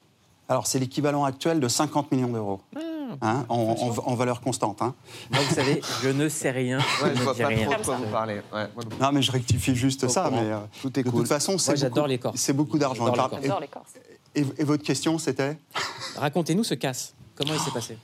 [0.49, 2.61] Alors, c'est l'équivalent actuel de 50 millions d'euros.
[2.77, 2.81] Ah.
[3.21, 4.81] Hein, en, en- en valeur constante.
[4.83, 4.95] hein.
[5.31, 6.79] Moi, vous savez, je ne sais rien.
[6.79, 7.67] Ouais, je je ne vois pas rien.
[7.71, 8.41] trop de quoi vous parlez.
[8.53, 8.67] Ouais,
[9.01, 10.25] non mais je rectifie juste Au ça.
[10.29, 10.41] courant.
[10.43, 11.21] Mais euh, Tout est de cool.
[11.21, 12.41] toute façon, c'est Moi, j'adore beaucoup- les Corses.
[12.41, 13.07] C'est beaucoup d'argent.
[13.07, 13.93] J'adore les Et- Corses.
[14.35, 15.57] Et, et votre question, c'était
[16.17, 17.15] Racontez-nous ce casse.
[17.35, 17.99] Comment il s'est passé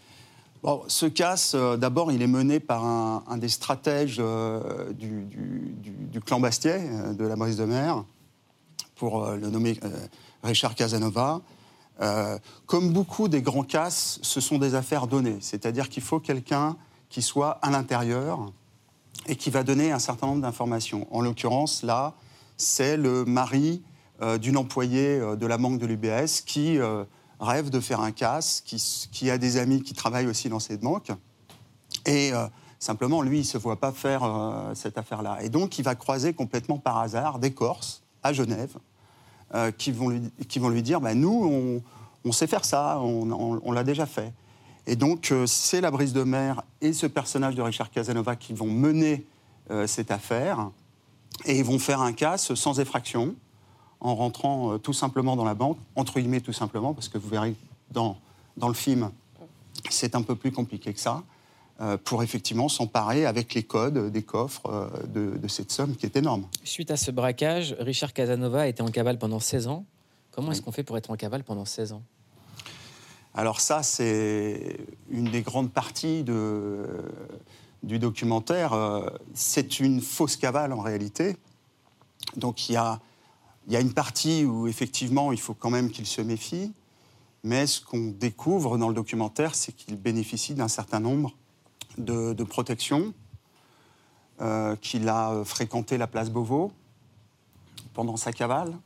[0.63, 5.23] Bon, ce casse, euh, d'abord, il est mené par un, un des stratèges euh, du,
[5.25, 8.05] du- du- du clan Bastier, euh, de la Brise de Mer,
[8.97, 9.79] pour le nommer
[10.43, 11.41] Richard Casanova.
[12.67, 15.39] Comme beaucoup des grands casses, ce sont des affaires données.
[15.41, 16.77] C'est-à-dire qu'il faut quelqu'un
[17.09, 18.53] qui soit à l'intérieur
[19.27, 21.07] et qui va donner un certain nombre d'informations.
[21.15, 22.15] En l'occurrence, là,
[22.57, 23.83] c'est le mari
[24.39, 27.05] d'une employée euh, de la banque de l'UBS qui euh,
[27.41, 31.11] rêve de faire un casse, qui, a des amis qui travaillent aussi dans cette banque.
[32.07, 32.47] Et euh,
[32.79, 35.39] simplement, lui, il ne se voit pas faire euh, cette affaire-là.
[35.43, 38.77] Et donc, il va croiser complètement par hasard des Corses à Genève
[39.55, 41.83] euh, qui, vont lui, qui vont lui dire bah, Nous, on,
[42.29, 43.31] on sait faire ça, on,
[43.65, 44.33] on- l'a déjà fait.
[44.87, 48.53] Et donc, euh, c'est la brise de mer et ce personnage de Richard Casanova qui
[48.53, 49.27] vont mener
[49.71, 50.71] euh, cette affaire.
[51.47, 53.35] Et ils vont faire un casse sans effraction,
[54.01, 57.29] en rentrant euh, tout simplement dans la banque, entre guillemets tout simplement, parce que vous
[57.29, 57.55] verrez
[57.91, 58.19] dans,
[58.57, 59.11] dans le film,
[59.89, 61.23] c'est un peu plus compliqué que ça,
[61.81, 66.07] euh, pour effectivement s'emparer avec les codes des coffres euh, de, de cette somme qui
[66.07, 66.47] est énorme.
[66.65, 69.85] Suite à ce braquage, Richard Casanova a été en cavale pendant 16 ans.
[70.31, 72.03] Comment est-ce qu'on fait pour être en cavale pendant 16 ans?
[73.35, 74.77] Alors ça, c'est
[75.11, 76.85] une des grandes parties de,
[77.83, 78.73] du documentaire.
[79.35, 81.37] C'est une fausse cavale en réalité.
[82.37, 83.01] Donc il y a,
[83.71, 86.73] il y a une partie où effectivement il faut quand même qu'il se méfie.
[87.45, 91.37] Mais ce qu'on découvre dans le documentaire, c'est qu'il bénéficie d'un certain nombre
[91.97, 93.15] de, de protections,
[94.41, 96.73] euh, qu'il a euh, fréquenté la place Beauvau
[97.95, 98.77] pendant sa cavale,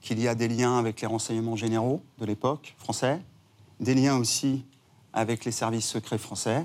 [0.00, 3.22] qu'il y a des liens avec les renseignements généraux de l'époque français,
[3.78, 4.64] des liens aussi
[5.12, 6.64] avec les services secrets français.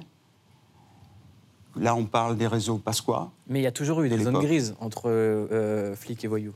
[1.75, 3.29] Là, on parle des réseaux Pasqua.
[3.47, 6.55] Mais il y a toujours eu De des zones grises entre euh, flics et voyous.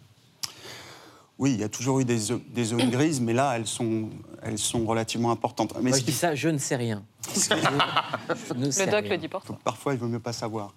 [1.39, 4.09] Oui, il y a toujours eu des, zo- des zones grises, mais là, elles sont,
[4.41, 5.73] elles sont relativement importantes.
[5.81, 7.03] Mais Moi, je dis ça, je ne sais rien.
[7.33, 9.11] Je ne sais Le doc rien.
[9.11, 9.57] le dit pour toi.
[9.63, 10.73] Parfois, il vaut mieux pas savoir.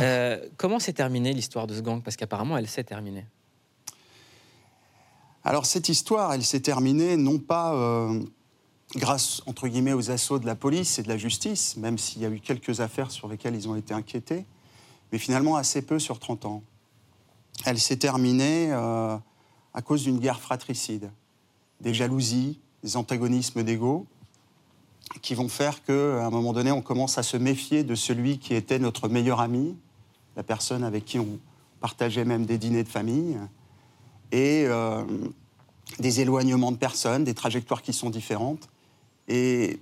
[0.00, 2.02] Euh, comment s'est terminée l'histoire de ce gang?
[2.02, 3.24] Parce qu'apparemment, elle s'est terminée.
[5.44, 8.20] Alors, cette histoire, elle s'est terminée non pas euh,
[8.96, 12.26] grâce, entre guillemets, aux assauts de la police et de la justice, même s'il y
[12.26, 14.46] a eu quelques affaires sur lesquelles ils ont été inquiétés,
[15.12, 16.62] mais finalement assez peu sur 30 ans.
[17.66, 19.16] Elle s'est terminée euh,
[19.74, 21.10] à cause d'une guerre fratricide,
[21.80, 24.06] des jalousies, des antagonismes d'ego,
[25.20, 28.54] qui vont faire qu'à un moment donné, on commence à se méfier de celui qui
[28.54, 29.76] était notre meilleur ami,
[30.36, 31.38] la personne avec qui on
[31.80, 33.36] partageait même des dîners de famille,
[34.32, 35.04] et euh,
[35.98, 38.68] des éloignements de personnes, des trajectoires qui sont différentes,
[39.28, 39.78] et,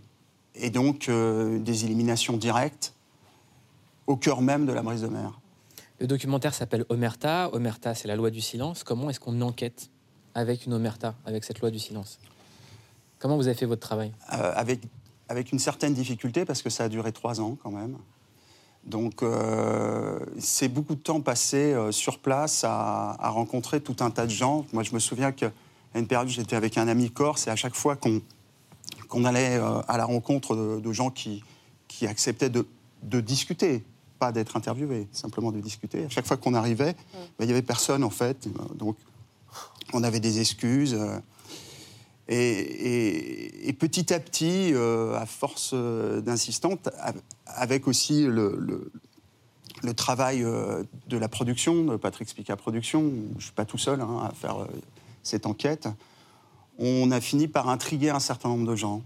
[0.72, 2.94] donc euh, des éliminations directes
[4.06, 5.40] au cœur même de la brise de mer.
[6.00, 7.50] Le documentaire s'appelle Omerta.
[7.52, 8.84] Omerta, c'est la loi du silence.
[8.84, 9.90] Comment est-ce qu'on enquête
[10.34, 12.18] avec une Omerta, avec cette loi du silence?
[13.18, 14.12] Comment vous avez fait votre travail?
[14.32, 14.80] Euh, avec,
[15.28, 17.96] avec une certaine difficulté, parce que ça a duré trois ans quand même.
[18.84, 24.26] Donc, euh, c'est beaucoup de temps passé euh, sur place à, rencontrer tout un tas
[24.26, 24.66] de gens.
[24.72, 25.52] Moi, je me souviens qu'à
[25.94, 30.04] une période, j'étais avec un ami corse, et à chaque fois qu'on allait à la
[30.04, 31.44] rencontre de, de gens qui,
[31.86, 32.66] qui acceptaient de,
[33.04, 33.84] de discuter,
[34.22, 36.04] pas d'être interviewés, simplement de discuter.
[36.04, 38.46] À chaque fois qu'on arrivait, ben, il n'y avait personne, en fait.
[38.76, 38.96] Donc,
[39.92, 40.94] on avait des excuses.
[40.94, 41.18] euh,
[42.28, 48.54] et, et- et petit à petit, euh, à force euh, d'insistante, av- avec aussi le,
[48.60, 48.92] le-
[49.82, 53.00] le travail euh, de la production, de Patrick Spica Production,
[53.32, 54.66] je ne suis pas tout seul hein, à faire euh,
[55.24, 55.88] cette enquête,
[56.78, 59.02] on a fini par intriguer un certain nombre de gens.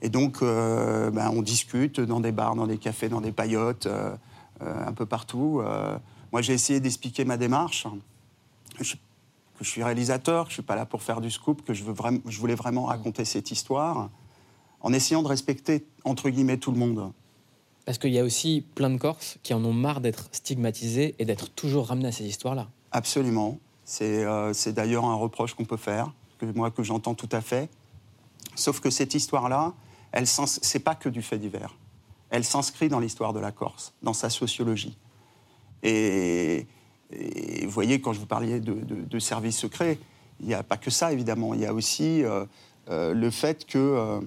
[0.00, 3.86] Et donc, euh, ben, on discute dans des bars, dans des cafés, dans des paillotes,
[3.86, 4.14] euh,
[4.62, 5.62] euh, un peu partout.
[6.32, 7.86] Moi, j'ai essayé d'expliquer ma démarche.
[8.80, 11.64] Je- que je suis réalisateur, que je ne suis pas là pour faire du scoop,
[11.64, 14.08] que je, veux vraiment, je voulais vraiment raconter cette histoire,
[14.82, 17.10] en essayant de respecter, entre guillemets, tout le monde.
[17.84, 21.24] Parce qu'il y a aussi plein de Corses qui en ont marre d'être stigmatisés et
[21.24, 22.68] d'être toujours ramenés à ces histoires-là.
[22.92, 23.58] Absolument.
[23.84, 27.68] C'est c'est d'ailleurs un reproche qu'on peut faire, que moi que j'entends tout à fait.
[28.54, 29.72] Sauf que cette histoire-là,
[30.12, 31.76] elle c'est pas que du fait divers.
[32.30, 34.96] Elle s'inscrit dans l'histoire de la Corse, dans sa sociologie.
[35.82, 36.66] Et,
[37.64, 39.98] vous voyez, quand je vous parlais de, de- de services secrets,
[40.40, 41.54] il n'y a pas que ça, évidemment.
[41.54, 42.44] Il y a aussi euh,
[42.90, 44.20] euh, le fait que euh,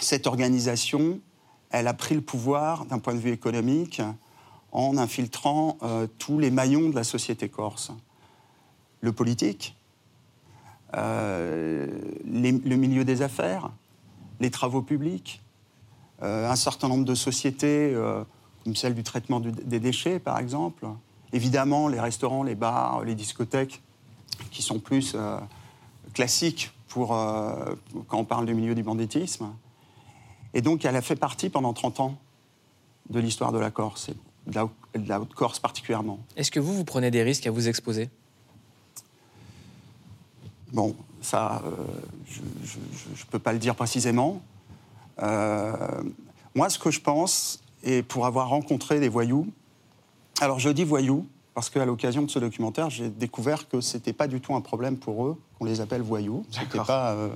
[0.00, 1.20] cette organisation,
[1.70, 4.00] elle a pris le pouvoir d'un point de vue économique
[4.72, 5.78] en infiltrant
[6.18, 7.90] tous les maillons de la société corse.
[9.00, 9.74] Le politique,
[10.92, 11.86] le
[12.76, 13.70] milieu des affaires,
[14.40, 15.42] les travaux publics,
[16.20, 17.94] un certain nombre de sociétés,
[18.64, 20.86] comme celle du traitement des déchets, par exemple.
[21.32, 23.82] Évidemment, les restaurants, les bars, les discothèques,
[24.50, 25.16] qui sont plus
[26.14, 29.50] classiques pour, quand on parle du milieu du banditisme.
[30.54, 32.18] Et donc, elle a fait partie pendant 30 ans
[33.10, 34.10] de l'histoire de la Corse,
[34.46, 34.60] de
[35.06, 36.18] la, Haute-Corse particulièrement.
[36.36, 38.10] Est-ce que vous, vous prenez des risques à vous exposer?
[40.72, 41.70] Bon, ça, euh,
[42.28, 44.40] je ne peux pas le dire précisément.
[45.22, 45.72] Euh,
[46.54, 49.46] moi, ce que je pense, et pour avoir rencontré des voyous,
[50.40, 54.12] alors je dis voyous, parce qu'à l'occasion de ce documentaire, j'ai découvert que ce n'était
[54.12, 56.44] pas du tout un problème pour eux qu'on les appelle voyous.
[56.50, 57.12] C'était pas.
[57.12, 57.30] Euh,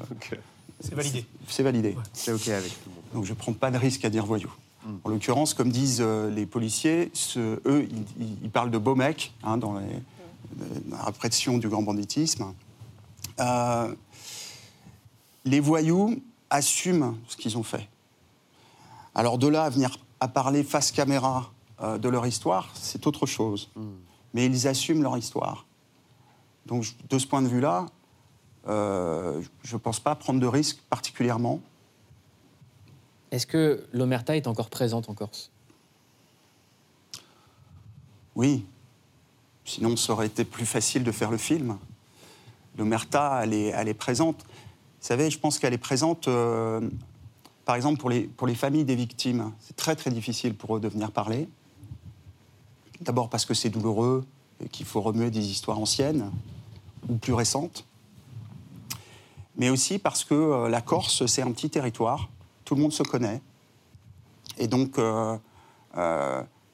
[0.80, 1.26] c'est validé.
[1.48, 1.96] C'est validé.
[2.12, 3.04] C'est OK avec tout le monde.
[3.14, 4.52] Donc je ne prends pas de risque à dire voyous.
[4.84, 4.96] Hmm.
[5.04, 9.74] En l'occurrence, comme disent euh, les policiers, eux, ils, parlent de beaux mecs hein, dans,
[9.74, 12.44] la répression du grand banditisme.
[13.40, 13.94] Euh,
[15.44, 17.88] les voyous assument ce qu'ils ont fait.
[19.14, 23.26] Alors de là à venir à parler face caméra euh, de leur histoire, c'est autre
[23.26, 23.70] chose.
[23.74, 23.94] Hmm.
[24.34, 25.66] Mais ils assument leur histoire.
[26.66, 27.86] Donc de ce point de vue-là,
[28.66, 31.60] je ne pense pas prendre de risques particulièrement.
[33.32, 35.50] Est-ce que l'omerta est encore présente en Corse?
[38.34, 38.64] Oui.
[39.64, 41.78] Sinon, ça aurait été plus facile de faire le film.
[42.78, 44.42] L'omerta, elle est, elle est présente.
[44.42, 46.80] Vous savez, je pense qu'elle est présente, euh,
[47.64, 49.52] par exemple, pour les, familles des victimes.
[49.60, 51.48] C'est très, très difficile pour eux de venir parler.
[53.00, 54.24] D'abord parce que c'est douloureux
[54.64, 56.30] et qu'il faut remuer des histoires anciennes
[57.08, 57.84] ou plus récentes.
[59.56, 62.28] Mais aussi parce que euh, la Corse, c'est un petit territoire
[62.64, 63.42] tout le monde se connaît.
[64.58, 65.36] Et donc, euh,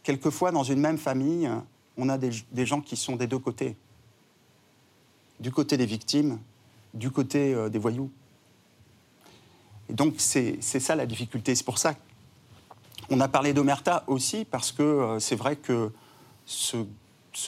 [0.02, 1.50] quelquefois, dans une même famille,
[1.96, 3.76] on a des, gens qui sont des deux côtés.
[5.40, 6.38] Du côté des victimes,
[6.94, 8.10] du côté euh, des voyous.
[9.88, 11.54] Et donc, c'est ça la difficulté.
[11.54, 11.94] C'est pour ça
[13.08, 15.90] qu'on a parlé d'Omerta aussi, parce que c'est vrai que
[16.44, 16.76] ce,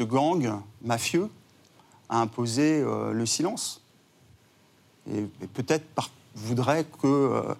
[0.02, 1.28] gang mafieux
[2.08, 3.82] a imposé le silence.
[5.12, 5.22] Et,
[5.52, 5.84] peut-être
[6.34, 7.54] voudrait que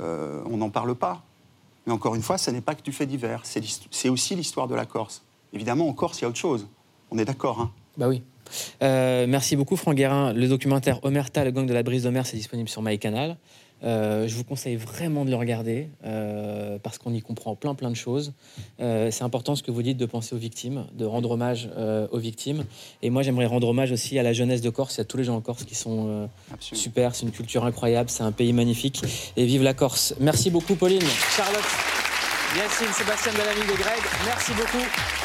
[0.00, 1.22] euh, on n'en parle pas.
[1.86, 4.74] Mais encore une fois, ce n'est pas que du fait divers, c'est aussi l'histoire de
[4.74, 5.22] la Corse.
[5.52, 6.66] Évidemment, en Corse, il y a autre chose.
[7.10, 7.60] On est d'accord.
[7.60, 7.70] Hein?
[7.96, 8.22] Bah oui.
[8.82, 10.32] Euh, merci beaucoup, Franck Guérin.
[10.32, 13.36] Le documentaire Omerta, le gang de la brise d'Omer, c'est disponible sur MyCanal.
[13.84, 17.90] Euh, je vous conseille vraiment de le regarder euh, parce qu'on y comprend plein plein
[17.90, 18.32] de choses.
[18.80, 21.68] Euh, c'est important ce que vous dites de penser aux victimes, de rendre hommage
[22.10, 22.64] aux victimes.
[23.02, 25.36] Et moi j'aimerais rendre hommage aussi à la jeunesse de Corse, à tous les gens
[25.36, 26.28] en Corse qui sont
[26.60, 27.14] super.
[27.14, 29.02] C'est une culture incroyable, c'est un pays magnifique.
[29.36, 30.14] Et vive la Corse.
[30.20, 31.02] Merci beaucoup Pauline,
[31.36, 31.64] Charlotte,
[32.56, 34.00] Yacine, Sébastien Delamy de Greg.
[34.26, 35.23] Merci beaucoup.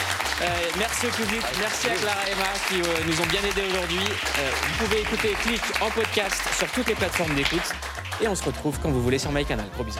[0.78, 4.00] Merci au public, merci à Clara et Emma qui nous ont bien aidés aujourd'hui.
[4.00, 7.74] vous pouvez écouter Click en podcast sur toutes les plateformes d'écoute.
[8.22, 9.68] Et on se retrouve quand vous voulez sur MyCanal.
[9.76, 10.00] Gros bisous.